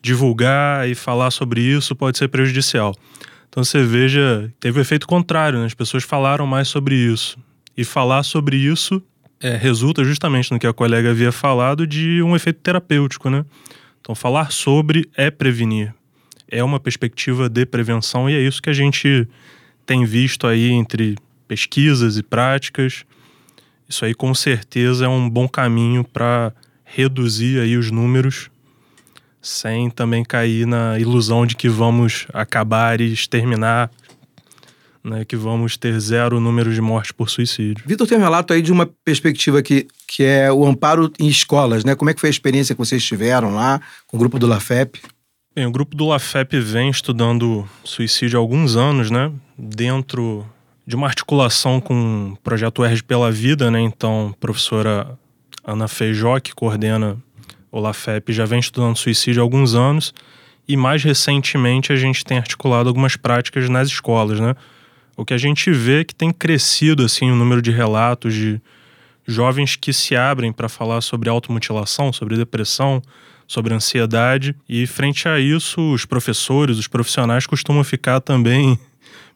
divulgar 0.01 0.89
e 0.89 0.95
falar 0.95 1.31
sobre 1.31 1.61
isso 1.61 1.95
pode 1.95 2.17
ser 2.17 2.27
prejudicial. 2.27 2.95
Então 3.49 3.63
você 3.63 3.83
veja, 3.83 4.51
teve 4.59 4.79
o 4.79 4.81
efeito 4.81 5.05
contrário, 5.05 5.59
né? 5.59 5.65
as 5.65 5.73
pessoas 5.73 6.03
falaram 6.03 6.47
mais 6.47 6.67
sobre 6.67 6.95
isso. 6.95 7.37
E 7.77 7.83
falar 7.83 8.23
sobre 8.23 8.55
isso 8.57 9.01
é, 9.41 9.55
resulta 9.55 10.03
justamente 10.03 10.51
no 10.51 10.59
que 10.59 10.67
a 10.67 10.73
colega 10.73 11.11
havia 11.11 11.31
falado 11.31 11.85
de 11.85 12.21
um 12.21 12.35
efeito 12.35 12.59
terapêutico, 12.61 13.29
né? 13.29 13.45
Então 13.99 14.15
falar 14.15 14.51
sobre 14.51 15.09
é 15.15 15.29
prevenir. 15.29 15.93
É 16.49 16.63
uma 16.63 16.79
perspectiva 16.79 17.49
de 17.49 17.65
prevenção 17.65 18.29
e 18.29 18.35
é 18.35 18.39
isso 18.39 18.61
que 18.61 18.69
a 18.69 18.73
gente 18.73 19.27
tem 19.85 20.05
visto 20.05 20.47
aí 20.47 20.69
entre 20.71 21.17
pesquisas 21.47 22.17
e 22.17 22.23
práticas. 22.23 23.03
Isso 23.91 24.05
aí 24.05 24.13
com 24.13 24.33
certeza 24.33 25.03
é 25.03 25.07
um 25.09 25.29
bom 25.29 25.49
caminho 25.49 26.01
para 26.01 26.53
reduzir 26.85 27.59
aí 27.59 27.75
os 27.75 27.91
números 27.91 28.49
sem 29.41 29.89
também 29.89 30.23
cair 30.23 30.65
na 30.65 30.97
ilusão 30.97 31.45
de 31.45 31.57
que 31.57 31.67
vamos 31.67 32.25
acabar 32.33 33.01
e 33.01 33.11
exterminar, 33.11 33.91
né, 35.03 35.25
que 35.25 35.35
vamos 35.35 35.75
ter 35.75 35.99
zero 35.99 36.39
número 36.39 36.73
de 36.73 36.79
mortes 36.79 37.11
por 37.11 37.29
suicídio. 37.29 37.83
Vitor 37.85 38.07
tem 38.07 38.17
um 38.17 38.21
relato 38.21 38.53
aí 38.53 38.61
de 38.61 38.71
uma 38.71 38.85
perspectiva 39.03 39.61
que, 39.61 39.87
que 40.07 40.23
é 40.23 40.49
o 40.49 40.65
amparo 40.65 41.11
em 41.19 41.27
escolas, 41.27 41.83
né? 41.83 41.93
Como 41.93 42.09
é 42.09 42.13
que 42.13 42.21
foi 42.21 42.29
a 42.29 42.31
experiência 42.31 42.73
que 42.73 42.79
vocês 42.79 43.03
tiveram 43.03 43.53
lá 43.53 43.81
com 44.07 44.15
o 44.15 44.19
grupo 44.19 44.39
do 44.39 44.47
LAFEP? 44.47 45.01
Bem, 45.53 45.65
o 45.65 45.71
grupo 45.71 45.97
do 45.97 46.05
LAFEP 46.05 46.61
vem 46.61 46.89
estudando 46.89 47.67
suicídio 47.83 48.39
há 48.39 48.41
alguns 48.41 48.77
anos, 48.77 49.11
né? 49.11 49.33
Dentro 49.57 50.45
de 50.85 50.95
uma 50.95 51.07
articulação 51.07 51.79
com 51.79 52.33
o 52.33 52.37
projeto 52.37 52.79
UERJ 52.79 53.03
pela 53.03 53.31
Vida, 53.31 53.69
né? 53.69 53.79
Então, 53.81 54.35
professora 54.39 55.17
Ana 55.63 55.87
Feijó, 55.87 56.39
que 56.39 56.53
coordena 56.53 57.17
o 57.71 57.79
LAFEP, 57.79 58.33
já 58.33 58.45
vem 58.45 58.59
estudando 58.59 58.97
suicídio 58.97 59.41
há 59.41 59.43
alguns 59.43 59.73
anos 59.75 60.13
e 60.67 60.75
mais 60.75 61.03
recentemente 61.03 61.91
a 61.91 61.95
gente 61.95 62.23
tem 62.23 62.37
articulado 62.37 62.89
algumas 62.89 63.15
práticas 63.15 63.69
nas 63.69 63.87
escolas, 63.87 64.39
né? 64.39 64.55
O 65.15 65.25
que 65.25 65.33
a 65.33 65.37
gente 65.37 65.71
vê 65.71 66.01
é 66.01 66.03
que 66.03 66.15
tem 66.15 66.31
crescido 66.31 67.03
assim 67.03 67.29
o 67.29 67.35
número 67.35 67.61
de 67.61 67.71
relatos 67.71 68.33
de 68.33 68.61
jovens 69.25 69.75
que 69.75 69.93
se 69.93 70.15
abrem 70.15 70.51
para 70.51 70.67
falar 70.67 71.01
sobre 71.01 71.29
automutilação, 71.29 72.11
sobre 72.11 72.35
depressão, 72.35 73.01
sobre 73.47 73.73
ansiedade 73.73 74.55
e 74.67 74.87
frente 74.87 75.27
a 75.27 75.39
isso 75.39 75.93
os 75.93 76.05
professores, 76.05 76.77
os 76.77 76.87
profissionais 76.87 77.45
costumam 77.45 77.83
ficar 77.83 78.19
também 78.21 78.79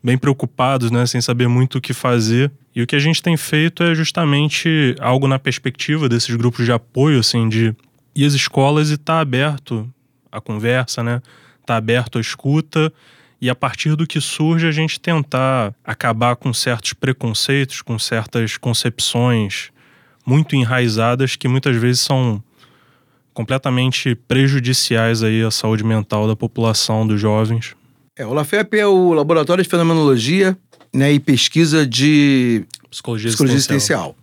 bem 0.05 0.19
preocupados, 0.19 0.91
né, 0.91 1.03
sem 1.07 1.19
saber 1.19 1.47
muito 1.47 1.79
o 1.79 1.81
que 1.81 1.91
fazer. 1.91 2.51
E 2.75 2.81
o 2.83 2.85
que 2.85 2.95
a 2.95 2.99
gente 2.99 3.23
tem 3.23 3.35
feito 3.35 3.81
é 3.81 3.95
justamente 3.95 4.95
algo 4.99 5.27
na 5.27 5.39
perspectiva 5.39 6.07
desses 6.07 6.35
grupos 6.35 6.63
de 6.63 6.71
apoio, 6.71 7.19
assim, 7.19 7.49
de 7.49 7.75
ir 8.15 8.25
às 8.25 8.33
escolas 8.33 8.91
e 8.91 8.93
estar 8.93 9.15
tá 9.15 9.19
aberto 9.19 9.91
à 10.31 10.39
conversa, 10.39 11.01
né? 11.01 11.23
Tá 11.65 11.75
aberto 11.77 12.19
à 12.19 12.21
escuta 12.21 12.93
e 13.41 13.49
a 13.49 13.55
partir 13.55 13.95
do 13.95 14.05
que 14.05 14.21
surge 14.21 14.67
a 14.67 14.71
gente 14.71 14.99
tentar 14.99 15.73
acabar 15.83 16.35
com 16.35 16.53
certos 16.53 16.93
preconceitos, 16.93 17.81
com 17.81 17.97
certas 17.97 18.57
concepções 18.57 19.71
muito 20.23 20.55
enraizadas 20.55 21.35
que 21.35 21.47
muitas 21.47 21.75
vezes 21.75 22.01
são 22.01 22.43
completamente 23.33 24.13
prejudiciais 24.13 25.23
aí 25.23 25.41
à 25.41 25.49
saúde 25.49 25.83
mental 25.83 26.27
da 26.27 26.35
população, 26.35 27.07
dos 27.07 27.19
jovens. 27.19 27.75
É, 28.17 28.25
o 28.25 28.33
LAFEP 28.33 28.79
é 28.79 28.87
o 28.87 29.11
Laboratório 29.11 29.61
de 29.61 29.69
Fenomenologia 29.69 30.57
né, 30.93 31.11
e 31.11 31.19
Pesquisa 31.19 31.85
de 31.85 32.63
Psicologia, 32.89 33.27
Psicologia 33.27 33.57
Existencial. 33.57 34.15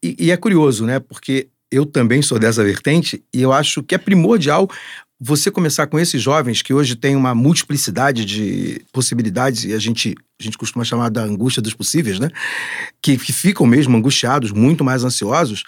E, 0.00 0.14
e, 0.16 0.30
é 0.30 0.36
curioso, 0.36 0.86
né? 0.86 1.00
Porque 1.00 1.48
eu 1.68 1.84
também 1.84 2.22
sou 2.22 2.38
dessa 2.38 2.62
vertente 2.62 3.20
e 3.34 3.42
eu 3.42 3.52
acho 3.52 3.82
que 3.82 3.96
é 3.96 3.98
primordial 3.98 4.70
você 5.18 5.50
começar 5.50 5.88
com 5.88 5.98
esses 5.98 6.22
jovens 6.22 6.62
que 6.62 6.72
hoje 6.72 6.94
têm 6.94 7.16
uma 7.16 7.34
multiplicidade 7.34 8.24
de 8.24 8.80
possibilidades 8.92 9.64
e 9.64 9.72
a 9.72 9.78
gente, 9.78 10.14
a 10.40 10.42
gente 10.42 10.56
costuma 10.56 10.84
chamar 10.84 11.10
da 11.10 11.22
angústia 11.22 11.60
dos 11.60 11.74
possíveis, 11.74 12.20
né? 12.20 12.30
Que, 13.02 13.16
que 13.16 13.32
ficam 13.32 13.66
mesmo 13.66 13.96
angustiados, 13.96 14.52
muito 14.52 14.84
mais 14.84 15.02
ansiosos, 15.02 15.64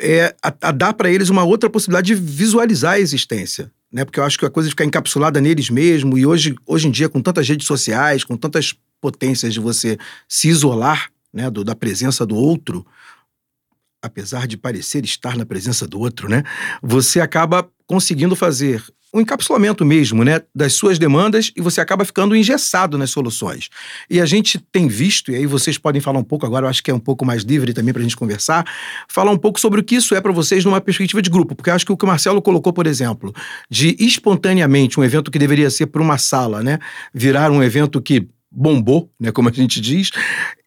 é, 0.00 0.34
a, 0.42 0.52
a 0.60 0.72
dar 0.72 0.92
para 0.92 1.08
eles 1.08 1.28
uma 1.28 1.44
outra 1.44 1.70
possibilidade 1.70 2.08
de 2.08 2.20
visualizar 2.20 2.94
a 2.94 3.00
existência 3.00 3.70
né? 3.96 4.04
Porque 4.04 4.20
eu 4.20 4.24
acho 4.24 4.38
que 4.38 4.44
a 4.44 4.50
coisa 4.50 4.68
fica 4.68 4.84
encapsulada 4.84 5.40
neles 5.40 5.70
mesmo 5.70 6.18
e 6.18 6.26
hoje, 6.26 6.54
hoje 6.66 6.86
em 6.86 6.90
dia 6.90 7.08
com 7.08 7.22
tantas 7.22 7.48
redes 7.48 7.66
sociais, 7.66 8.22
com 8.22 8.36
tantas 8.36 8.74
potências 9.00 9.54
de 9.54 9.58
você 9.58 9.96
se 10.28 10.48
isolar, 10.48 11.10
né, 11.32 11.48
do, 11.48 11.64
da 11.64 11.74
presença 11.74 12.26
do 12.26 12.36
outro, 12.36 12.86
apesar 14.02 14.46
de 14.46 14.58
parecer 14.58 15.02
estar 15.02 15.34
na 15.34 15.46
presença 15.46 15.86
do 15.86 15.98
outro, 15.98 16.28
né? 16.28 16.42
Você 16.82 17.22
acaba 17.22 17.66
conseguindo 17.86 18.36
fazer 18.36 18.84
um 19.16 19.20
encapsulamento 19.20 19.84
mesmo, 19.84 20.22
né, 20.22 20.42
das 20.54 20.74
suas 20.74 20.98
demandas 20.98 21.50
e 21.56 21.60
você 21.60 21.80
acaba 21.80 22.04
ficando 22.04 22.36
engessado 22.36 22.98
nas 22.98 23.10
soluções. 23.10 23.70
E 24.10 24.20
a 24.20 24.26
gente 24.26 24.58
tem 24.58 24.86
visto, 24.86 25.32
e 25.32 25.36
aí 25.36 25.46
vocês 25.46 25.78
podem 25.78 26.00
falar 26.00 26.18
um 26.18 26.24
pouco 26.24 26.44
agora, 26.44 26.66
eu 26.66 26.70
acho 26.70 26.82
que 26.82 26.90
é 26.90 26.94
um 26.94 27.00
pouco 27.00 27.24
mais 27.24 27.42
livre 27.42 27.72
também 27.72 27.92
para 27.92 28.00
a 28.00 28.02
gente 28.02 28.16
conversar, 28.16 28.66
falar 29.08 29.30
um 29.30 29.38
pouco 29.38 29.58
sobre 29.58 29.80
o 29.80 29.84
que 29.84 29.94
isso 29.94 30.14
é 30.14 30.20
para 30.20 30.32
vocês 30.32 30.64
numa 30.64 30.80
perspectiva 30.80 31.22
de 31.22 31.30
grupo, 31.30 31.54
porque 31.54 31.70
eu 31.70 31.74
acho 31.74 31.86
que 31.86 31.92
o 31.92 31.96
que 31.96 32.04
o 32.04 32.08
Marcelo 32.08 32.42
colocou, 32.42 32.72
por 32.72 32.86
exemplo, 32.86 33.32
de 33.70 33.96
espontaneamente 33.98 35.00
um 35.00 35.04
evento 35.04 35.30
que 35.30 35.38
deveria 35.38 35.70
ser 35.70 35.86
para 35.86 36.02
uma 36.02 36.18
sala, 36.18 36.62
né, 36.62 36.78
virar 37.14 37.50
um 37.50 37.62
evento 37.62 38.02
que 38.02 38.28
bombou, 38.50 39.10
né, 39.18 39.32
como 39.32 39.48
a 39.48 39.52
gente 39.52 39.80
diz, 39.80 40.10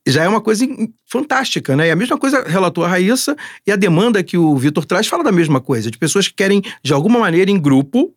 já 0.08 0.24
é 0.24 0.28
uma 0.28 0.42
coisa 0.42 0.66
fantástica, 1.06 1.76
né? 1.76 1.88
E 1.88 1.92
a 1.92 1.96
mesma 1.96 2.18
coisa 2.18 2.44
relatou 2.48 2.84
a 2.84 2.88
Raíssa 2.88 3.36
e 3.66 3.72
a 3.72 3.76
demanda 3.76 4.24
que 4.24 4.38
o 4.38 4.56
Vitor 4.58 4.86
traz 4.86 5.08
fala 5.08 5.24
da 5.24 5.32
mesma 5.32 5.62
coisa, 5.62 5.92
de 5.92 5.98
pessoas 5.98 6.28
que 6.28 6.34
querem, 6.34 6.62
de 6.84 6.94
alguma 6.94 7.20
maneira, 7.20 7.52
em 7.52 7.60
grupo, 7.60 8.14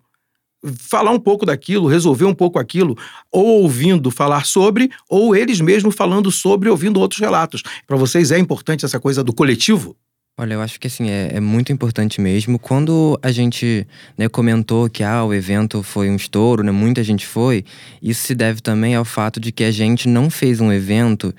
falar 0.79 1.11
um 1.11 1.19
pouco 1.19 1.45
daquilo, 1.45 1.89
resolver 1.89 2.25
um 2.25 2.35
pouco 2.35 2.59
aquilo, 2.59 2.97
ou 3.31 3.63
ouvindo 3.63 4.11
falar 4.11 4.45
sobre, 4.47 4.91
ou 5.09 5.35
eles 5.35 5.61
mesmos 5.61 5.95
falando 5.95 6.31
sobre, 6.31 6.69
ouvindo 6.69 7.01
outros 7.01 7.21
relatos. 7.21 7.63
Para 7.87 7.97
vocês 7.97 8.31
é 8.31 8.39
importante 8.39 8.85
essa 8.85 9.01
coisa 9.01 9.25
do 9.25 9.33
coletivo? 9.33 9.97
Olha, 10.39 10.55
eu 10.55 10.63
acho 10.63 10.81
que 10.81 10.87
assim, 10.87 11.11
é, 11.11 11.33
é 11.35 11.41
muito 11.41 11.73
importante 11.73 12.21
mesmo. 12.21 12.59
Quando 12.59 13.19
a 13.23 13.31
gente 13.31 13.87
né, 14.17 14.29
comentou 14.29 14.89
que 14.89 15.03
ah, 15.03 15.23
o 15.25 15.35
evento 15.35 15.83
foi 15.83 16.09
um 16.09 16.17
estouro, 16.17 16.63
né, 16.63 16.73
muita 16.73 17.05
gente 17.05 17.27
foi, 17.27 17.65
isso 18.01 18.27
se 18.27 18.35
deve 18.35 18.63
também 18.63 18.95
ao 18.95 19.05
fato 19.05 19.39
de 19.39 19.53
que 19.53 19.63
a 19.63 19.71
gente 19.71 20.09
não 20.09 20.31
fez 20.31 20.61
um 20.61 20.73
evento 20.73 21.35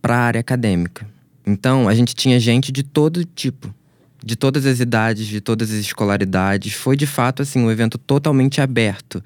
para 0.00 0.16
a 0.16 0.20
área 0.20 0.40
acadêmica. 0.40 1.06
Então, 1.46 1.88
a 1.88 1.94
gente 1.94 2.14
tinha 2.14 2.38
gente 2.40 2.72
de 2.72 2.82
todo 2.82 3.24
tipo, 3.24 3.72
de 4.24 4.36
todas 4.36 4.66
as 4.66 4.80
idades, 4.80 5.26
de 5.26 5.40
todas 5.40 5.70
as 5.70 5.78
escolaridades. 5.78 6.72
Foi 6.72 6.96
de 6.96 7.06
fato 7.06 7.42
assim 7.42 7.60
um 7.60 7.70
evento 7.70 7.98
totalmente 7.98 8.60
aberto. 8.60 9.22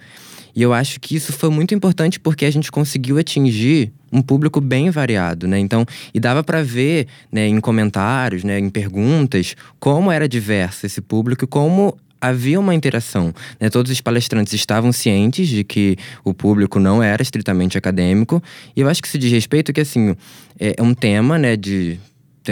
E 0.54 0.62
eu 0.62 0.72
acho 0.72 0.98
que 0.98 1.14
isso 1.14 1.34
foi 1.34 1.50
muito 1.50 1.74
importante 1.74 2.18
porque 2.18 2.46
a 2.46 2.50
gente 2.50 2.72
conseguiu 2.72 3.18
atingir 3.18 3.92
um 4.10 4.22
público 4.22 4.58
bem 4.58 4.88
variado, 4.88 5.46
né? 5.46 5.58
Então, 5.58 5.84
e 6.14 6.18
dava 6.18 6.42
para 6.42 6.62
ver, 6.62 7.06
né, 7.30 7.46
em 7.46 7.60
comentários, 7.60 8.42
né, 8.42 8.58
em 8.58 8.70
perguntas, 8.70 9.54
como 9.78 10.10
era 10.10 10.26
diverso 10.26 10.86
esse 10.86 11.02
público 11.02 11.44
e 11.44 11.46
como 11.46 11.94
havia 12.18 12.58
uma 12.58 12.74
interação. 12.74 13.34
Né? 13.60 13.68
Todos 13.68 13.92
os 13.92 14.00
palestrantes 14.00 14.54
estavam 14.54 14.92
cientes 14.92 15.46
de 15.46 15.62
que 15.62 15.98
o 16.24 16.32
público 16.32 16.80
não 16.80 17.02
era 17.02 17.22
estritamente 17.22 17.76
acadêmico. 17.76 18.42
E 18.74 18.80
eu 18.80 18.88
acho 18.88 19.02
que 19.02 19.08
isso 19.08 19.18
diz 19.18 19.30
respeito 19.30 19.72
que, 19.74 19.80
assim, 19.80 20.16
é 20.58 20.82
um 20.82 20.94
tema, 20.94 21.38
né, 21.38 21.56
de 21.56 21.98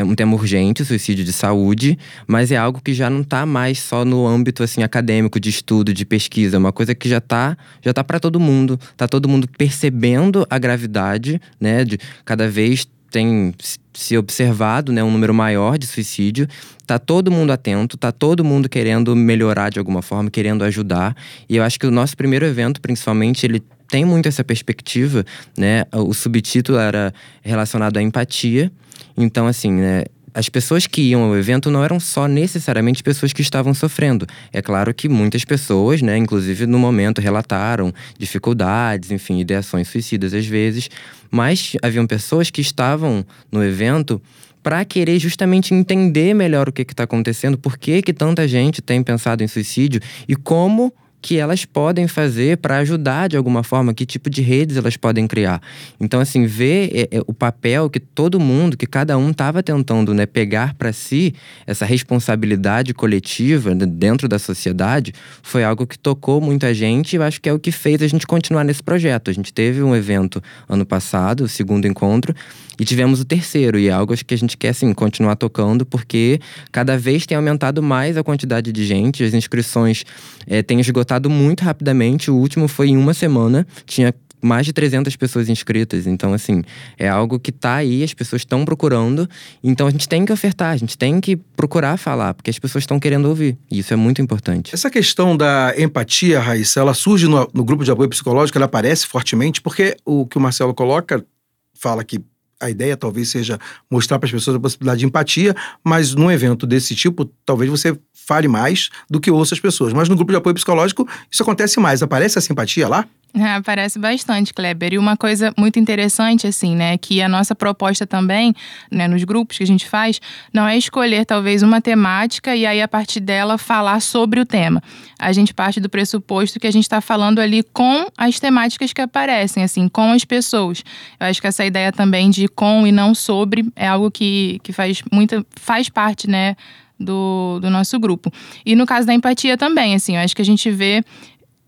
um 0.02 0.14
tema 0.14 0.34
urgente, 0.34 0.84
suicídio 0.84 1.24
de 1.24 1.32
saúde, 1.32 1.98
mas 2.26 2.50
é 2.50 2.56
algo 2.56 2.80
que 2.82 2.94
já 2.94 3.10
não 3.10 3.20
está 3.20 3.44
mais 3.44 3.78
só 3.78 4.04
no 4.04 4.26
âmbito 4.26 4.62
assim 4.62 4.82
acadêmico 4.82 5.38
de 5.38 5.50
estudo, 5.50 5.92
de 5.92 6.04
pesquisa, 6.04 6.56
é 6.56 6.58
uma 6.58 6.72
coisa 6.72 6.94
que 6.94 7.08
já 7.08 7.18
está 7.18 7.56
já 7.82 7.92
tá 7.92 8.02
para 8.02 8.18
todo 8.18 8.40
mundo, 8.40 8.78
está 8.92 9.06
todo 9.06 9.28
mundo 9.28 9.46
percebendo 9.58 10.46
a 10.50 10.58
gravidade, 10.58 11.40
né, 11.60 11.84
de 11.84 11.98
cada 12.24 12.48
vez 12.48 12.86
tem 13.14 13.54
se 13.92 14.18
observado 14.18 14.92
né, 14.92 15.04
um 15.04 15.10
número 15.10 15.32
maior 15.32 15.78
de 15.78 15.86
suicídio. 15.86 16.48
Tá 16.84 16.98
todo 16.98 17.30
mundo 17.30 17.52
atento, 17.52 17.96
tá 17.96 18.10
todo 18.10 18.44
mundo 18.44 18.68
querendo 18.68 19.14
melhorar 19.14 19.70
de 19.70 19.78
alguma 19.78 20.02
forma, 20.02 20.28
querendo 20.28 20.64
ajudar. 20.64 21.16
E 21.48 21.56
eu 21.56 21.62
acho 21.62 21.78
que 21.78 21.86
o 21.86 21.92
nosso 21.92 22.16
primeiro 22.16 22.44
evento, 22.44 22.80
principalmente, 22.80 23.46
ele 23.46 23.62
tem 23.94 24.04
muito 24.04 24.28
essa 24.28 24.42
perspectiva, 24.42 25.24
né? 25.56 25.84
O 25.92 26.12
subtítulo 26.12 26.78
era 26.78 27.14
relacionado 27.42 27.96
à 27.96 28.02
empatia. 28.02 28.72
Então, 29.16 29.46
assim, 29.46 29.70
né, 29.70 30.02
as 30.34 30.48
pessoas 30.48 30.84
que 30.84 31.00
iam 31.00 31.22
ao 31.22 31.36
evento 31.36 31.70
não 31.70 31.84
eram 31.84 32.00
só 32.00 32.26
necessariamente 32.26 33.04
pessoas 33.04 33.32
que 33.32 33.40
estavam 33.40 33.72
sofrendo. 33.72 34.26
É 34.52 34.60
claro 34.60 34.92
que 34.92 35.08
muitas 35.08 35.44
pessoas, 35.44 36.02
né, 36.02 36.16
inclusive 36.16 36.66
no 36.66 36.76
momento, 36.76 37.20
relataram 37.20 37.94
dificuldades, 38.18 39.12
enfim, 39.12 39.38
ideações 39.38 39.86
suicidas 39.86 40.34
às 40.34 40.44
vezes, 40.44 40.90
mas 41.30 41.76
haviam 41.80 42.04
pessoas 42.04 42.50
que 42.50 42.60
estavam 42.60 43.24
no 43.52 43.62
evento 43.62 44.20
para 44.60 44.84
querer 44.84 45.20
justamente 45.20 45.72
entender 45.72 46.34
melhor 46.34 46.68
o 46.68 46.72
que 46.72 46.82
está 46.82 47.04
acontecendo, 47.04 47.56
por 47.56 47.78
que, 47.78 48.02
que 48.02 48.12
tanta 48.12 48.48
gente 48.48 48.82
tem 48.82 49.04
pensado 49.04 49.44
em 49.44 49.46
suicídio 49.46 50.00
e 50.26 50.34
como 50.34 50.92
que 51.24 51.38
elas 51.38 51.64
podem 51.64 52.06
fazer 52.06 52.58
para 52.58 52.76
ajudar 52.80 53.30
de 53.30 53.36
alguma 53.38 53.62
forma, 53.62 53.94
que 53.94 54.04
tipo 54.04 54.28
de 54.28 54.42
redes 54.42 54.76
elas 54.76 54.94
podem 54.94 55.26
criar. 55.26 55.58
Então, 55.98 56.20
assim, 56.20 56.44
ver 56.44 56.90
é, 56.92 57.16
é, 57.16 57.20
o 57.26 57.32
papel 57.32 57.88
que 57.88 57.98
todo 57.98 58.38
mundo, 58.38 58.76
que 58.76 58.86
cada 58.86 59.16
um 59.16 59.30
estava 59.30 59.62
tentando 59.62 60.12
né, 60.12 60.26
pegar 60.26 60.74
para 60.74 60.92
si, 60.92 61.34
essa 61.66 61.86
responsabilidade 61.86 62.92
coletiva 62.92 63.74
dentro 63.74 64.28
da 64.28 64.38
sociedade, 64.38 65.14
foi 65.42 65.64
algo 65.64 65.86
que 65.86 65.98
tocou 65.98 66.42
muita 66.42 66.74
gente 66.74 67.14
e 67.14 67.16
eu 67.16 67.22
acho 67.22 67.40
que 67.40 67.48
é 67.48 67.54
o 67.54 67.58
que 67.58 67.72
fez 67.72 68.02
a 68.02 68.06
gente 68.06 68.26
continuar 68.26 68.62
nesse 68.62 68.82
projeto. 68.82 69.30
A 69.30 69.32
gente 69.32 69.50
teve 69.50 69.82
um 69.82 69.96
evento 69.96 70.42
ano 70.68 70.84
passado, 70.84 71.44
o 71.44 71.48
segundo 71.48 71.86
encontro, 71.86 72.34
e 72.78 72.84
tivemos 72.84 73.20
o 73.20 73.24
terceiro, 73.24 73.78
e 73.78 73.88
é 73.88 73.92
algo 73.92 74.14
que 74.16 74.34
a 74.34 74.38
gente 74.38 74.56
quer, 74.56 74.70
assim, 74.70 74.92
continuar 74.92 75.36
tocando, 75.36 75.84
porque 75.84 76.40
cada 76.72 76.96
vez 76.96 77.26
tem 77.26 77.36
aumentado 77.36 77.82
mais 77.82 78.16
a 78.16 78.24
quantidade 78.24 78.72
de 78.72 78.84
gente, 78.84 79.22
as 79.22 79.34
inscrições 79.34 80.04
é, 80.46 80.62
têm 80.62 80.80
esgotado 80.80 81.28
muito 81.30 81.62
rapidamente. 81.62 82.30
O 82.30 82.36
último 82.36 82.68
foi 82.68 82.88
em 82.88 82.96
uma 82.96 83.14
semana, 83.14 83.66
tinha 83.86 84.14
mais 84.44 84.66
de 84.66 84.72
300 84.72 85.16
pessoas 85.16 85.48
inscritas. 85.48 86.06
Então, 86.06 86.34
assim, 86.34 86.62
é 86.98 87.08
algo 87.08 87.40
que 87.40 87.50
tá 87.50 87.76
aí, 87.76 88.04
as 88.04 88.12
pessoas 88.12 88.42
estão 88.42 88.64
procurando. 88.64 89.28
Então, 89.62 89.86
a 89.86 89.90
gente 89.90 90.08
tem 90.08 90.24
que 90.24 90.32
ofertar, 90.32 90.72
a 90.72 90.76
gente 90.76 90.96
tem 90.98 91.20
que 91.20 91.36
procurar 91.36 91.96
falar, 91.96 92.34
porque 92.34 92.50
as 92.50 92.58
pessoas 92.58 92.82
estão 92.82 93.00
querendo 93.00 93.26
ouvir. 93.26 93.56
E 93.70 93.78
isso 93.78 93.92
é 93.92 93.96
muito 93.96 94.20
importante. 94.20 94.74
Essa 94.74 94.90
questão 94.90 95.36
da 95.36 95.74
empatia, 95.78 96.38
Raíssa, 96.38 96.80
ela 96.80 96.92
surge 96.92 97.26
no, 97.26 97.48
no 97.54 97.64
grupo 97.64 97.82
de 97.82 97.90
apoio 97.90 98.08
psicológico, 98.08 98.58
ela 98.58 98.66
aparece 98.66 99.06
fortemente, 99.06 99.62
porque 99.62 99.96
o 100.04 100.26
que 100.26 100.36
o 100.36 100.40
Marcelo 100.40 100.74
coloca, 100.74 101.24
fala 101.72 102.04
que 102.04 102.20
a 102.60 102.70
ideia 102.70 102.96
talvez 102.96 103.28
seja 103.28 103.58
mostrar 103.90 104.18
para 104.18 104.26
as 104.26 104.32
pessoas 104.32 104.56
a 104.56 104.60
possibilidade 104.60 105.00
de 105.00 105.06
empatia, 105.06 105.54
mas 105.82 106.14
num 106.14 106.30
evento 106.30 106.66
desse 106.66 106.94
tipo, 106.94 107.24
talvez 107.44 107.70
você 107.70 107.98
fale 108.26 108.48
mais 108.48 108.90
do 109.08 109.20
que 109.20 109.30
ouça 109.30 109.54
as 109.54 109.60
pessoas. 109.60 109.92
Mas 109.92 110.08
no 110.08 110.16
grupo 110.16 110.32
de 110.32 110.38
apoio 110.38 110.54
psicológico, 110.54 111.08
isso 111.30 111.42
acontece 111.42 111.78
mais. 111.78 112.02
Aparece 112.02 112.38
a 112.38 112.42
simpatia 112.42 112.88
lá? 112.88 113.06
É, 113.34 113.54
aparece 113.54 113.98
bastante, 113.98 114.54
Kleber. 114.54 114.94
E 114.94 114.98
uma 114.98 115.16
coisa 115.16 115.52
muito 115.58 115.78
interessante, 115.78 116.46
assim, 116.46 116.74
né, 116.76 116.96
que 116.96 117.20
a 117.20 117.28
nossa 117.28 117.54
proposta 117.54 118.06
também, 118.06 118.54
né, 118.90 119.08
nos 119.08 119.24
grupos 119.24 119.58
que 119.58 119.64
a 119.64 119.66
gente 119.66 119.88
faz, 119.88 120.20
não 120.52 120.66
é 120.66 120.76
escolher 120.76 121.26
talvez 121.26 121.62
uma 121.62 121.80
temática 121.80 122.54
e 122.54 122.64
aí 122.64 122.80
a 122.80 122.88
partir 122.88 123.20
dela 123.20 123.58
falar 123.58 124.00
sobre 124.00 124.40
o 124.40 124.46
tema. 124.46 124.82
A 125.18 125.32
gente 125.32 125.52
parte 125.52 125.80
do 125.80 125.88
pressuposto 125.88 126.60
que 126.60 126.66
a 126.66 126.70
gente 126.70 126.84
está 126.84 127.00
falando 127.00 127.40
ali 127.40 127.62
com 127.62 128.06
as 128.16 128.38
temáticas 128.38 128.92
que 128.92 129.00
aparecem, 129.00 129.62
assim, 129.62 129.88
com 129.88 130.12
as 130.12 130.24
pessoas. 130.24 130.84
Eu 131.18 131.26
acho 131.26 131.40
que 131.40 131.46
essa 131.46 131.64
ideia 131.64 131.90
também 131.90 132.30
de 132.30 132.43
com 132.48 132.86
e 132.86 132.92
não 132.92 133.14
sobre 133.14 133.64
é 133.76 133.86
algo 133.86 134.10
que, 134.10 134.60
que 134.62 134.72
faz 134.72 135.02
muita 135.12 135.44
faz 135.56 135.88
parte, 135.88 136.28
né, 136.28 136.56
do, 136.98 137.58
do 137.60 137.70
nosso 137.70 137.98
grupo. 137.98 138.32
E 138.64 138.74
no 138.74 138.86
caso 138.86 139.06
da 139.06 139.14
empatia 139.14 139.56
também, 139.56 139.94
assim, 139.94 140.16
eu 140.16 140.22
acho 140.22 140.34
que 140.34 140.42
a 140.42 140.44
gente 140.44 140.70
vê 140.70 141.04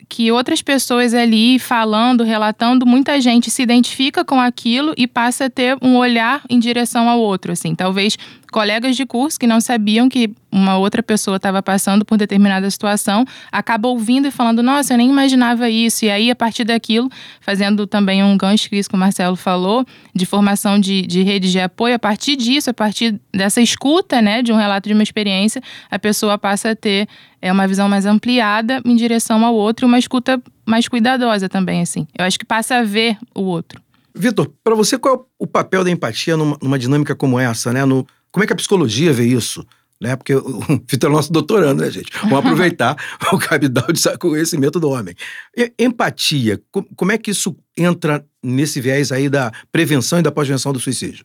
que 0.09 0.31
outras 0.31 0.63
pessoas 0.63 1.13
ali 1.15 1.59
falando, 1.59 2.23
relatando, 2.23 2.87
muita 2.87 3.21
gente 3.21 3.51
se 3.51 3.63
identifica 3.63 4.25
com 4.25 4.41
aquilo 4.41 4.95
e 4.97 5.07
passa 5.07 5.47
a 5.47 5.51
ter 5.51 5.77
um 5.83 5.97
olhar 5.97 6.43
em 6.49 6.59
direção 6.59 7.09
ao 7.09 7.19
outro, 7.21 7.53
assim. 7.53 7.75
Talvez 7.75 8.17
colegas 8.57 8.97
de 8.97 9.05
curso 9.05 9.39
que 9.39 9.47
não 9.47 9.61
sabiam 9.61 10.09
que 10.09 10.31
uma 10.51 10.79
outra 10.79 11.03
pessoa 11.03 11.37
estava 11.37 11.63
passando 11.63 12.07
por 12.07 12.17
determinada 12.17 12.71
situação, 12.71 13.27
acaba 13.53 13.87
ouvindo 13.87 14.29
e 14.29 14.31
falando: 14.31 14.63
Nossa, 14.63 14.95
eu 14.95 14.97
nem 14.97 15.11
imaginava 15.11 15.69
isso. 15.69 16.07
E 16.07 16.11
aí, 16.11 16.31
a 16.31 16.35
partir 16.35 16.65
daquilo, 16.65 17.11
fazendo 17.43 17.87
também 17.87 18.25
um 18.25 18.35
gancho 18.35 18.71
que 18.71 18.77
isso 18.77 18.89
que 18.89 18.95
o 18.95 18.99
Marcelo 18.99 19.37
falou, 19.37 19.85
de 20.15 20.25
formação 20.25 20.81
de, 20.81 21.03
de 21.03 21.23
redes 21.23 21.53
de 21.53 21.61
apoio, 21.61 21.97
a 21.97 21.99
partir 21.99 22.35
disso, 22.35 22.71
a 22.71 22.73
partir 22.73 23.21
dessa 23.31 23.61
escuta, 23.61 24.23
né, 24.23 24.41
de 24.41 24.55
um 24.55 24.57
relato 24.57 24.89
de 24.89 24.95
uma 24.95 25.03
experiência, 25.03 25.61
a 25.91 25.99
pessoa 25.99 26.39
passa 26.39 26.71
a 26.71 26.75
ter 26.75 27.07
é, 27.43 27.53
uma 27.53 27.69
visão 27.69 27.91
mais 27.91 28.07
ampliada 28.07 28.81
em 28.87 28.97
direção 28.97 29.45
ao 29.45 29.55
outro 29.55 29.85
e 29.85 29.87
uma 29.87 29.99
escuta 29.99 30.43
mais 30.65 30.89
cuidadosa 30.89 31.47
também, 31.47 31.83
assim. 31.83 32.07
Eu 32.19 32.25
acho 32.25 32.39
que 32.39 32.47
passa 32.47 32.77
a 32.77 32.83
ver 32.83 33.19
o 33.35 33.43
outro. 33.43 33.83
Vitor, 34.15 34.51
para 34.65 34.75
você, 34.75 34.97
qual 34.97 35.15
é 35.15 35.19
o 35.39 35.47
papel 35.47 35.85
da 35.85 35.91
empatia 35.91 36.39
numa, 36.39 36.57
numa 36.63 36.79
dinâmica 36.79 37.15
como 37.15 37.39
essa, 37.39 37.71
né? 37.71 37.85
No, 37.85 38.07
como 38.37 38.45
é 38.45 38.47
que 38.47 38.53
a 38.53 38.57
psicologia 38.57 39.15
vê 39.15 39.25
isso? 39.25 39.67
Né? 39.99 40.15
Porque 40.15 40.35
o 40.35 40.61
Vitor 40.87 41.09
é 41.09 41.13
nosso 41.15 41.33
doutorando, 41.33 41.83
né, 41.83 41.91
gente? 41.91 42.13
Vamos 42.21 42.41
aproveitar 42.41 42.95
o 43.33 43.39
cabidal 43.39 43.87
de 43.91 44.19
conhecimento 44.19 44.79
do 44.79 44.91
homem. 44.91 45.15
E, 45.57 45.73
empatia, 45.79 46.61
como 46.95 47.13
é 47.13 47.17
que 47.17 47.31
isso 47.31 47.57
entra 47.75 48.23
nesse 48.43 48.79
viés 48.79 49.11
aí 49.11 49.31
da 49.31 49.51
prevenção 49.73 50.19
e 50.19 50.23
da 50.23 50.31
pós-venção 50.31 50.71
do 50.71 50.79
suicídio? 50.79 51.25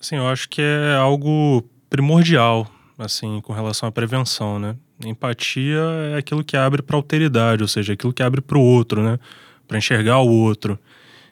Sim, 0.00 0.16
eu 0.16 0.26
acho 0.26 0.48
que 0.48 0.60
é 0.60 0.96
algo 0.96 1.62
primordial, 1.88 2.68
assim, 2.98 3.40
com 3.40 3.52
relação 3.52 3.88
à 3.88 3.92
prevenção, 3.92 4.58
né? 4.58 4.74
Empatia 5.06 5.78
é 6.12 6.16
aquilo 6.16 6.42
que 6.42 6.56
abre 6.56 6.82
para 6.82 6.96
alteridade, 6.96 7.62
ou 7.62 7.68
seja, 7.68 7.92
aquilo 7.92 8.12
que 8.12 8.24
abre 8.24 8.40
para 8.40 8.58
o 8.58 8.60
outro, 8.60 9.00
né? 9.00 9.16
Para 9.68 9.78
enxergar 9.78 10.18
o 10.18 10.28
outro. 10.28 10.76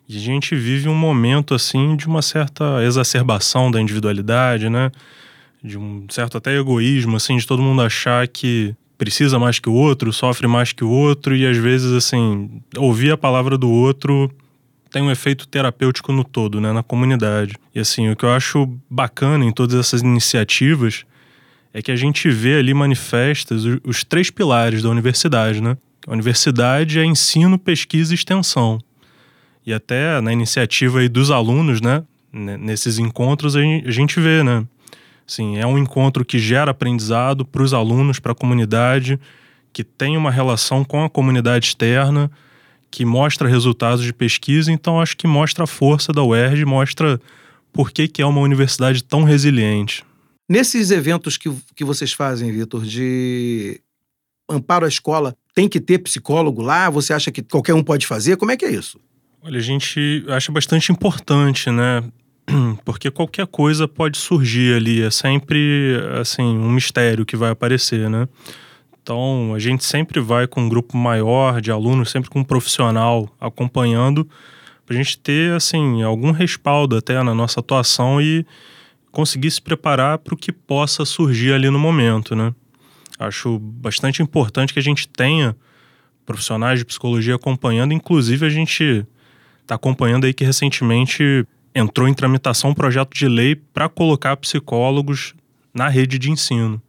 E 0.08 0.16
a 0.16 0.20
gente 0.20 0.54
vive 0.54 0.88
um 0.88 0.94
momento 0.94 1.54
assim 1.54 1.96
de 1.96 2.06
uma 2.06 2.22
certa 2.22 2.82
exacerbação 2.84 3.70
da 3.70 3.80
individualidade, 3.80 4.68
né? 4.68 4.90
De 5.62 5.76
um 5.76 6.06
certo 6.08 6.38
até 6.38 6.56
egoísmo, 6.56 7.16
assim, 7.16 7.36
de 7.36 7.46
todo 7.46 7.62
mundo 7.62 7.82
achar 7.82 8.26
que 8.28 8.74
precisa 8.96 9.38
mais 9.38 9.58
que 9.58 9.68
o 9.68 9.74
outro, 9.74 10.12
sofre 10.12 10.46
mais 10.46 10.72
que 10.72 10.84
o 10.84 10.88
outro, 10.88 11.36
e 11.36 11.46
às 11.46 11.56
vezes, 11.56 11.92
assim, 11.92 12.62
ouvir 12.76 13.12
a 13.12 13.16
palavra 13.16 13.58
do 13.58 13.70
outro 13.70 14.30
tem 14.90 15.02
um 15.02 15.10
efeito 15.10 15.46
terapêutico 15.46 16.12
no 16.12 16.24
todo, 16.24 16.60
né, 16.60 16.72
na 16.72 16.82
comunidade. 16.82 17.56
E 17.74 17.80
assim, 17.80 18.08
o 18.08 18.16
que 18.16 18.24
eu 18.24 18.30
acho 18.30 18.66
bacana 18.88 19.44
em 19.44 19.52
todas 19.52 19.78
essas 19.78 20.00
iniciativas 20.00 21.04
é 21.74 21.82
que 21.82 21.90
a 21.90 21.96
gente 21.96 22.30
vê 22.30 22.56
ali 22.56 22.72
manifestas 22.72 23.64
os, 23.84 24.02
três 24.04 24.30
pilares 24.30 24.82
da 24.82 24.88
universidade, 24.88 25.60
né? 25.60 25.76
A 26.06 26.12
universidade 26.12 26.98
é 26.98 27.04
ensino, 27.04 27.58
pesquisa 27.58 28.14
e 28.14 28.14
extensão. 28.14 28.80
E 29.66 29.74
até 29.74 30.20
na 30.20 30.32
iniciativa 30.32 31.06
dos 31.08 31.30
alunos, 31.30 31.80
né, 31.80 32.04
nesses 32.32 32.98
encontros 32.98 33.56
a 33.56 33.60
gente 33.90 34.20
vê, 34.20 34.42
né? 34.42 34.64
Sim, 35.26 35.58
é 35.58 35.66
um 35.66 35.76
encontro 35.76 36.24
que 36.24 36.38
gera 36.38 36.70
aprendizado 36.70 37.44
para 37.44 37.62
os 37.62 37.74
alunos, 37.74 38.20
para 38.20 38.30
a 38.30 38.34
comunidade, 38.34 39.18
que 39.72 39.82
tem 39.82 40.16
uma 40.16 40.30
relação 40.30 40.84
com 40.84 41.04
a 41.04 41.10
comunidade 41.10 41.66
externa, 41.66 42.30
que 42.90 43.04
mostra 43.04 43.48
resultados 43.48 44.04
de 44.04 44.12
pesquisa. 44.12 44.70
Então, 44.70 45.00
acho 45.00 45.16
que 45.16 45.26
mostra 45.26 45.64
a 45.64 45.66
força 45.66 46.12
da 46.12 46.22
UERJ, 46.22 46.64
mostra 46.64 47.20
por 47.72 47.90
que, 47.90 48.06
que 48.06 48.22
é 48.22 48.26
uma 48.26 48.40
universidade 48.40 49.02
tão 49.02 49.24
resiliente. 49.24 50.04
Nesses 50.48 50.92
eventos 50.92 51.36
que, 51.36 51.50
que 51.74 51.84
vocês 51.84 52.12
fazem, 52.12 52.52
Vitor, 52.52 52.84
de 52.84 53.80
amparo 54.48 54.84
à 54.84 54.88
escola, 54.88 55.36
tem 55.52 55.68
que 55.68 55.80
ter 55.80 55.98
psicólogo 55.98 56.62
lá? 56.62 56.88
Você 56.88 57.12
acha 57.12 57.32
que 57.32 57.42
qualquer 57.42 57.74
um 57.74 57.82
pode 57.82 58.06
fazer? 58.06 58.36
Como 58.36 58.52
é 58.52 58.56
que 58.56 58.64
é 58.64 58.70
isso? 58.70 59.00
Olha, 59.46 59.58
a 59.58 59.62
gente 59.62 60.24
acha 60.26 60.50
bastante 60.50 60.90
importante, 60.90 61.70
né? 61.70 62.02
Porque 62.84 63.12
qualquer 63.12 63.46
coisa 63.46 63.86
pode 63.86 64.18
surgir 64.18 64.74
ali, 64.74 65.00
é 65.00 65.08
sempre 65.08 66.02
assim 66.20 66.42
um 66.42 66.68
mistério 66.68 67.24
que 67.24 67.36
vai 67.36 67.50
aparecer, 67.50 68.10
né? 68.10 68.26
Então, 69.00 69.54
a 69.54 69.60
gente 69.60 69.84
sempre 69.84 70.18
vai 70.18 70.48
com 70.48 70.62
um 70.62 70.68
grupo 70.68 70.96
maior 70.96 71.60
de 71.60 71.70
alunos, 71.70 72.10
sempre 72.10 72.28
com 72.28 72.40
um 72.40 72.44
profissional 72.44 73.32
acompanhando, 73.40 74.28
para 74.84 74.96
a 74.96 74.98
gente 74.98 75.16
ter 75.16 75.52
assim 75.52 76.02
algum 76.02 76.32
respaldo 76.32 76.96
até 76.96 77.22
na 77.22 77.32
nossa 77.32 77.60
atuação 77.60 78.20
e 78.20 78.44
conseguir 79.12 79.52
se 79.52 79.62
preparar 79.62 80.18
para 80.18 80.34
o 80.34 80.36
que 80.36 80.50
possa 80.50 81.04
surgir 81.04 81.52
ali 81.52 81.70
no 81.70 81.78
momento, 81.78 82.34
né? 82.34 82.52
Acho 83.16 83.60
bastante 83.60 84.20
importante 84.20 84.72
que 84.72 84.80
a 84.80 84.82
gente 84.82 85.06
tenha 85.06 85.56
profissionais 86.26 86.80
de 86.80 86.84
psicologia 86.84 87.36
acompanhando, 87.36 87.94
inclusive 87.94 88.44
a 88.44 88.50
gente 88.50 89.06
está 89.66 89.74
acompanhando 89.74 90.24
aí 90.24 90.32
que 90.32 90.44
recentemente 90.44 91.44
entrou 91.74 92.08
em 92.08 92.14
tramitação 92.14 92.70
um 92.70 92.74
projeto 92.74 93.12
de 93.12 93.28
lei 93.28 93.56
para 93.56 93.88
colocar 93.88 94.36
psicólogos 94.36 95.34
na 95.74 95.88
rede 95.88 96.18
de 96.18 96.30
ensino. 96.30 96.80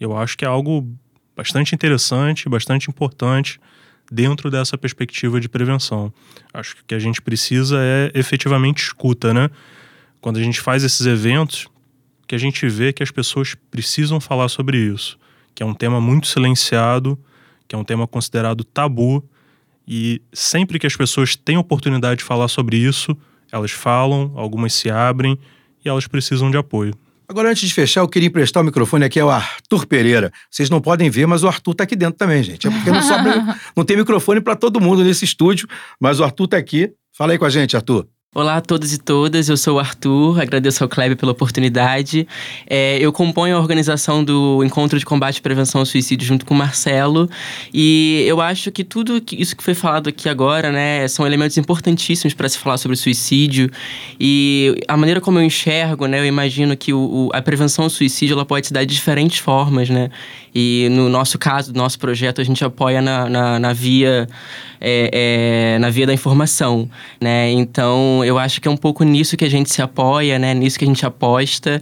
Eu 0.00 0.16
acho 0.16 0.36
que 0.36 0.44
é 0.44 0.48
algo 0.48 0.88
bastante 1.36 1.74
interessante, 1.74 2.48
bastante 2.48 2.90
importante 2.90 3.60
dentro 4.10 4.50
dessa 4.50 4.76
perspectiva 4.76 5.40
de 5.40 5.48
prevenção. 5.48 6.12
Acho 6.52 6.74
que 6.74 6.82
o 6.82 6.84
que 6.86 6.94
a 6.94 6.98
gente 6.98 7.22
precisa 7.22 7.78
é 7.80 8.10
efetivamente 8.14 8.82
escuta, 8.82 9.32
né? 9.32 9.48
Quando 10.20 10.38
a 10.38 10.42
gente 10.42 10.60
faz 10.60 10.82
esses 10.82 11.06
eventos, 11.06 11.68
que 12.26 12.34
a 12.34 12.38
gente 12.38 12.66
vê 12.68 12.92
que 12.92 13.02
as 13.02 13.10
pessoas 13.10 13.54
precisam 13.70 14.20
falar 14.20 14.48
sobre 14.48 14.78
isso, 14.78 15.18
que 15.54 15.62
é 15.62 15.66
um 15.66 15.74
tema 15.74 16.00
muito 16.00 16.26
silenciado, 16.26 17.18
que 17.68 17.74
é 17.74 17.78
um 17.78 17.84
tema 17.84 18.06
considerado 18.06 18.64
tabu, 18.64 19.22
e 19.86 20.20
sempre 20.32 20.78
que 20.78 20.86
as 20.86 20.96
pessoas 20.96 21.36
têm 21.36 21.56
oportunidade 21.56 22.18
de 22.18 22.24
falar 22.24 22.48
sobre 22.48 22.76
isso, 22.76 23.16
elas 23.50 23.70
falam, 23.70 24.32
algumas 24.34 24.72
se 24.72 24.90
abrem 24.90 25.38
e 25.84 25.88
elas 25.88 26.06
precisam 26.06 26.50
de 26.50 26.56
apoio. 26.56 26.94
Agora, 27.28 27.50
antes 27.50 27.66
de 27.66 27.74
fechar, 27.74 28.00
eu 28.00 28.08
queria 28.08 28.28
emprestar 28.28 28.62
o 28.62 28.66
microfone 28.66 29.04
aqui 29.04 29.18
ao 29.18 29.30
Arthur 29.30 29.86
Pereira. 29.86 30.30
Vocês 30.50 30.68
não 30.68 30.80
podem 30.80 31.08
ver, 31.08 31.26
mas 31.26 31.42
o 31.42 31.48
Arthur 31.48 31.74
tá 31.74 31.84
aqui 31.84 31.96
dentro 31.96 32.18
também, 32.18 32.42
gente. 32.42 32.66
É 32.66 32.70
porque 32.70 32.90
não, 32.90 33.02
sobra, 33.02 33.58
não 33.74 33.84
tem 33.84 33.96
microfone 33.96 34.40
para 34.40 34.54
todo 34.54 34.80
mundo 34.80 35.02
nesse 35.02 35.24
estúdio, 35.24 35.66
mas 35.98 36.20
o 36.20 36.24
Arthur 36.24 36.48
tá 36.48 36.56
aqui. 36.58 36.92
Fala 37.10 37.32
aí 37.32 37.38
com 37.38 37.44
a 37.44 37.50
gente, 37.50 37.74
Arthur. 37.74 38.06
Olá 38.34 38.56
a 38.56 38.60
todos 38.62 38.94
e 38.94 38.98
todas, 38.98 39.50
eu 39.50 39.58
sou 39.58 39.76
o 39.76 39.78
Arthur, 39.78 40.40
agradeço 40.40 40.82
ao 40.82 40.88
Kleber 40.88 41.18
pela 41.18 41.32
oportunidade. 41.32 42.26
É, 42.66 42.96
eu 42.98 43.12
componho 43.12 43.54
a 43.54 43.60
organização 43.60 44.24
do 44.24 44.64
Encontro 44.64 44.98
de 44.98 45.04
Combate 45.04 45.36
e 45.36 45.42
Prevenção 45.42 45.82
ao 45.82 45.84
Suicídio 45.84 46.26
junto 46.26 46.46
com 46.46 46.54
o 46.54 46.56
Marcelo. 46.56 47.28
E 47.74 48.24
eu 48.26 48.40
acho 48.40 48.72
que 48.72 48.84
tudo 48.84 49.20
que, 49.20 49.36
isso 49.36 49.54
que 49.54 49.62
foi 49.62 49.74
falado 49.74 50.08
aqui 50.08 50.30
agora, 50.30 50.72
né, 50.72 51.06
são 51.08 51.26
elementos 51.26 51.58
importantíssimos 51.58 52.32
para 52.32 52.48
se 52.48 52.56
falar 52.56 52.78
sobre 52.78 52.94
o 52.94 52.98
suicídio. 52.98 53.70
E 54.18 54.80
a 54.88 54.96
maneira 54.96 55.20
como 55.20 55.38
eu 55.38 55.42
enxergo, 55.42 56.06
né, 56.06 56.18
eu 56.18 56.24
imagino 56.24 56.74
que 56.74 56.90
o, 56.90 57.26
o, 57.26 57.30
a 57.34 57.42
prevenção 57.42 57.84
ao 57.84 57.90
suicídio 57.90 58.32
ela 58.32 58.46
pode 58.46 58.66
se 58.66 58.72
dar 58.72 58.82
de 58.82 58.94
diferentes 58.94 59.40
formas, 59.40 59.90
né, 59.90 60.08
e 60.54 60.88
no 60.90 61.08
nosso 61.08 61.38
caso, 61.38 61.72
do 61.72 61.78
nosso 61.78 61.98
projeto, 61.98 62.40
a 62.40 62.44
gente 62.44 62.64
apoia 62.64 63.00
na, 63.00 63.28
na, 63.28 63.58
na 63.58 63.72
via 63.72 64.28
é, 64.80 65.74
é, 65.74 65.78
na 65.78 65.90
via 65.90 66.06
da 66.06 66.12
informação, 66.12 66.88
né, 67.20 67.50
então 67.50 68.24
eu 68.24 68.38
acho 68.38 68.60
que 68.60 68.68
é 68.68 68.70
um 68.70 68.76
pouco 68.76 69.04
nisso 69.04 69.36
que 69.36 69.44
a 69.44 69.50
gente 69.50 69.72
se 69.72 69.80
apoia, 69.80 70.38
né? 70.38 70.54
Nisso 70.54 70.78
que 70.78 70.84
a 70.84 70.88
gente 70.88 71.06
aposta. 71.06 71.80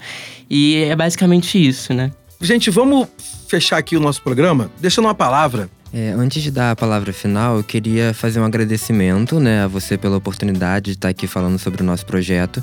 E 0.48 0.76
é 0.76 0.94
basicamente 0.94 1.56
isso, 1.56 1.94
né? 1.94 2.10
Gente, 2.40 2.70
vamos 2.70 3.08
fechar 3.48 3.78
aqui 3.78 3.96
o 3.96 4.00
nosso 4.00 4.22
programa 4.22 4.70
deixando 4.80 5.06
uma 5.06 5.14
palavra 5.14 5.68
é, 5.92 6.10
antes 6.10 6.40
de 6.42 6.52
dar 6.52 6.70
a 6.70 6.76
palavra 6.76 7.12
final, 7.12 7.56
eu 7.56 7.64
queria 7.64 8.14
fazer 8.14 8.38
um 8.38 8.44
agradecimento 8.44 9.40
né, 9.40 9.64
a 9.64 9.66
você 9.66 9.98
pela 9.98 10.16
oportunidade 10.16 10.86
de 10.86 10.90
estar 10.92 11.08
aqui 11.08 11.26
falando 11.26 11.58
sobre 11.58 11.82
o 11.82 11.84
nosso 11.84 12.06
projeto. 12.06 12.62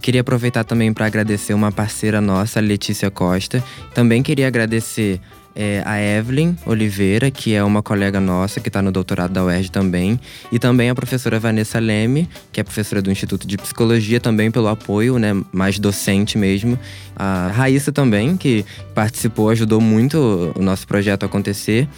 Queria 0.00 0.22
aproveitar 0.22 0.64
também 0.64 0.92
para 0.92 1.06
agradecer 1.06 1.52
uma 1.52 1.70
parceira 1.70 2.20
nossa, 2.20 2.60
Letícia 2.60 3.10
Costa. 3.10 3.62
Também 3.94 4.22
queria 4.22 4.48
agradecer 4.48 5.20
é, 5.54 5.82
a 5.84 6.00
Evelyn 6.00 6.56
Oliveira, 6.66 7.30
que 7.30 7.54
é 7.54 7.62
uma 7.62 7.82
colega 7.82 8.20
nossa 8.20 8.60
que 8.60 8.68
está 8.68 8.80
no 8.80 8.90
doutorado 8.90 9.32
da 9.32 9.44
UERJ 9.44 9.70
também, 9.70 10.18
e 10.50 10.58
também 10.58 10.90
a 10.90 10.94
professora 10.94 11.38
Vanessa 11.38 11.78
Leme, 11.78 12.28
que 12.50 12.60
é 12.60 12.64
professora 12.64 13.02
do 13.02 13.10
Instituto 13.10 13.46
de 13.46 13.56
Psicologia, 13.56 14.20
também 14.20 14.50
pelo 14.50 14.68
apoio, 14.68 15.18
né, 15.18 15.32
mais 15.52 15.78
docente 15.78 16.38
mesmo. 16.38 16.78
A 17.14 17.48
Raíssa 17.48 17.92
também, 17.92 18.36
que 18.36 18.64
participou, 18.94 19.50
ajudou 19.50 19.80
muito 19.80 20.52
o 20.56 20.62
nosso 20.62 20.86
projeto 20.86 21.24
a 21.24 21.26
acontecer. 21.26 21.88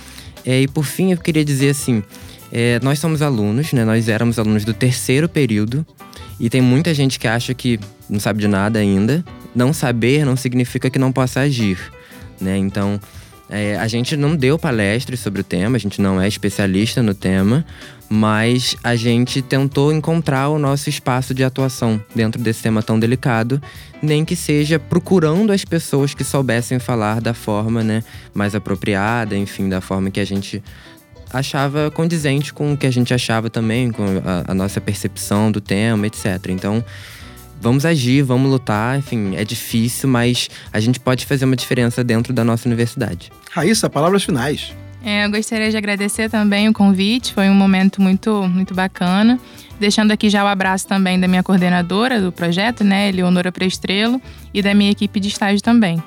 É, 0.44 0.62
e 0.62 0.68
por 0.68 0.84
fim, 0.84 1.12
eu 1.12 1.18
queria 1.18 1.44
dizer 1.44 1.70
assim: 1.70 2.02
é, 2.52 2.80
nós 2.82 2.98
somos 2.98 3.22
alunos, 3.22 3.72
né, 3.72 3.84
nós 3.84 4.08
éramos 4.08 4.38
alunos 4.38 4.64
do 4.64 4.74
terceiro 4.74 5.28
período, 5.28 5.86
e 6.38 6.50
tem 6.50 6.60
muita 6.60 6.92
gente 6.92 7.18
que 7.18 7.28
acha 7.28 7.54
que 7.54 7.78
não 8.08 8.18
sabe 8.18 8.40
de 8.40 8.48
nada 8.48 8.78
ainda. 8.78 9.24
Não 9.54 9.72
saber 9.72 10.26
não 10.26 10.36
significa 10.36 10.90
que 10.90 10.98
não 10.98 11.12
possa 11.12 11.40
agir. 11.40 11.78
Né? 12.40 12.58
Então, 12.58 13.00
é, 13.48 13.76
a 13.76 13.86
gente 13.86 14.16
não 14.16 14.34
deu 14.34 14.58
palestras 14.58 15.20
sobre 15.20 15.40
o 15.40 15.44
tema, 15.44 15.76
a 15.76 15.80
gente 15.80 16.00
não 16.00 16.20
é 16.20 16.26
especialista 16.26 17.02
no 17.02 17.14
tema, 17.14 17.64
mas 18.08 18.76
a 18.82 18.96
gente 18.96 19.42
tentou 19.42 19.92
encontrar 19.92 20.48
o 20.48 20.58
nosso 20.58 20.88
espaço 20.88 21.34
de 21.34 21.44
atuação 21.44 22.02
dentro 22.14 22.40
desse 22.40 22.62
tema 22.62 22.82
tão 22.82 22.98
delicado, 22.98 23.60
nem 24.02 24.24
que 24.24 24.36
seja 24.36 24.78
procurando 24.78 25.52
as 25.52 25.64
pessoas 25.64 26.14
que 26.14 26.24
soubessem 26.24 26.78
falar 26.78 27.20
da 27.20 27.34
forma 27.34 27.82
né, 27.82 28.02
mais 28.32 28.54
apropriada, 28.54 29.36
enfim, 29.36 29.68
da 29.68 29.80
forma 29.80 30.10
que 30.10 30.20
a 30.20 30.24
gente 30.24 30.62
achava 31.32 31.90
condizente 31.90 32.52
com 32.52 32.72
o 32.72 32.76
que 32.76 32.86
a 32.86 32.92
gente 32.92 33.12
achava 33.12 33.50
também, 33.50 33.90
com 33.90 34.04
a, 34.24 34.52
a 34.52 34.54
nossa 34.54 34.80
percepção 34.80 35.50
do 35.50 35.60
tema, 35.60 36.06
etc. 36.06 36.48
Então, 36.48 36.84
vamos 37.64 37.86
agir, 37.86 38.22
vamos 38.22 38.50
lutar. 38.50 38.98
Enfim, 38.98 39.34
é 39.34 39.44
difícil, 39.44 40.08
mas 40.08 40.50
a 40.70 40.78
gente 40.78 41.00
pode 41.00 41.24
fazer 41.24 41.46
uma 41.46 41.56
diferença 41.56 42.04
dentro 42.04 42.32
da 42.32 42.44
nossa 42.44 42.68
universidade. 42.68 43.32
Raíssa, 43.50 43.88
palavras 43.88 44.22
finais. 44.22 44.72
É, 45.02 45.24
eu 45.24 45.30
gostaria 45.30 45.70
de 45.70 45.76
agradecer 45.76 46.30
também 46.30 46.68
o 46.68 46.72
convite, 46.72 47.34
foi 47.34 47.50
um 47.50 47.54
momento 47.54 48.00
muito, 48.00 48.42
muito 48.48 48.74
bacana. 48.74 49.38
Deixando 49.78 50.12
aqui 50.12 50.30
já 50.30 50.44
o 50.44 50.46
abraço 50.46 50.86
também 50.86 51.18
da 51.18 51.26
minha 51.26 51.42
coordenadora 51.42 52.20
do 52.20 52.30
projeto, 52.30 52.84
né, 52.84 53.10
Leonora 53.10 53.50
Prestrelo, 53.50 54.20
e 54.52 54.62
da 54.62 54.72
minha 54.72 54.90
equipe 54.90 55.18
de 55.18 55.28
estágio 55.28 55.60
também. 55.60 56.02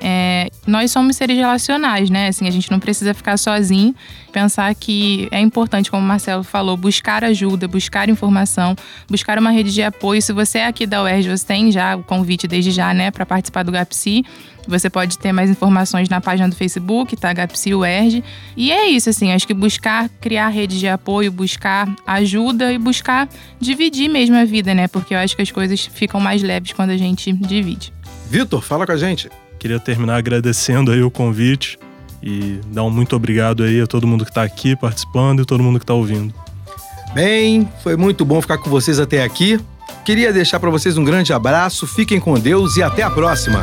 É, 0.00 0.48
nós 0.66 0.90
somos 0.90 1.16
seres 1.16 1.36
relacionais, 1.36 2.08
né? 2.08 2.28
Assim, 2.28 2.46
a 2.46 2.50
gente 2.50 2.70
não 2.70 2.78
precisa 2.78 3.12
ficar 3.12 3.36
sozinho. 3.36 3.94
Pensar 4.32 4.72
que 4.74 5.28
é 5.30 5.40
importante, 5.40 5.90
como 5.90 6.02
o 6.02 6.06
Marcelo 6.06 6.44
falou, 6.44 6.76
buscar 6.76 7.24
ajuda, 7.24 7.66
buscar 7.66 8.08
informação, 8.08 8.76
buscar 9.08 9.38
uma 9.38 9.50
rede 9.50 9.72
de 9.72 9.82
apoio. 9.82 10.22
Se 10.22 10.32
você 10.32 10.58
é 10.58 10.66
aqui 10.66 10.86
da 10.86 11.02
UERJ, 11.02 11.30
você 11.30 11.46
tem 11.46 11.72
já 11.72 11.96
o 11.96 12.04
convite 12.04 12.46
desde 12.46 12.70
já, 12.70 12.94
né, 12.94 13.10
para 13.10 13.26
participar 13.26 13.64
do 13.64 13.72
GAPSI. 13.72 14.24
Você 14.68 14.90
pode 14.90 15.18
ter 15.18 15.32
mais 15.32 15.48
informações 15.48 16.10
na 16.10 16.20
página 16.20 16.46
do 16.48 16.54
Facebook, 16.54 17.16
tá? 17.16 17.32
GAPSI 17.32 17.74
UERJ. 17.74 18.22
E 18.54 18.70
é 18.70 18.86
isso, 18.86 19.08
assim, 19.08 19.32
acho 19.32 19.46
que 19.46 19.54
buscar 19.54 20.10
criar 20.20 20.48
rede 20.48 20.78
de 20.78 20.86
apoio, 20.86 21.32
buscar 21.32 21.88
ajuda 22.06 22.70
e 22.70 22.78
buscar 22.78 23.28
dividir 23.58 24.08
mesmo 24.08 24.36
a 24.36 24.44
vida, 24.44 24.74
né? 24.74 24.86
Porque 24.86 25.14
eu 25.14 25.18
acho 25.18 25.34
que 25.34 25.40
as 25.40 25.50
coisas 25.50 25.86
ficam 25.86 26.20
mais 26.20 26.42
leves 26.42 26.72
quando 26.72 26.90
a 26.90 26.98
gente 26.98 27.32
divide. 27.32 27.92
Vitor, 28.28 28.60
fala 28.60 28.84
com 28.84 28.92
a 28.92 28.96
gente. 28.96 29.30
Queria 29.58 29.80
terminar 29.80 30.16
agradecendo 30.16 30.92
aí 30.92 31.02
o 31.02 31.10
convite 31.10 31.78
e 32.22 32.60
dar 32.68 32.84
um 32.84 32.90
muito 32.90 33.14
obrigado 33.14 33.62
aí 33.62 33.80
a 33.80 33.86
todo 33.86 34.06
mundo 34.06 34.24
que 34.24 34.30
está 34.30 34.42
aqui 34.42 34.76
participando 34.76 35.42
e 35.42 35.44
todo 35.44 35.62
mundo 35.62 35.78
que 35.78 35.84
está 35.84 35.94
ouvindo. 35.94 36.32
Bem, 37.14 37.68
foi 37.82 37.96
muito 37.96 38.24
bom 38.24 38.40
ficar 38.40 38.58
com 38.58 38.68
vocês 38.68 38.98
até 38.98 39.22
aqui. 39.22 39.58
Queria 40.04 40.32
deixar 40.32 40.60
para 40.60 40.70
vocês 40.70 40.96
um 40.96 41.04
grande 41.04 41.32
abraço, 41.32 41.86
fiquem 41.86 42.20
com 42.20 42.38
Deus 42.38 42.76
e 42.76 42.82
até 42.82 43.02
a 43.02 43.10
próxima. 43.10 43.62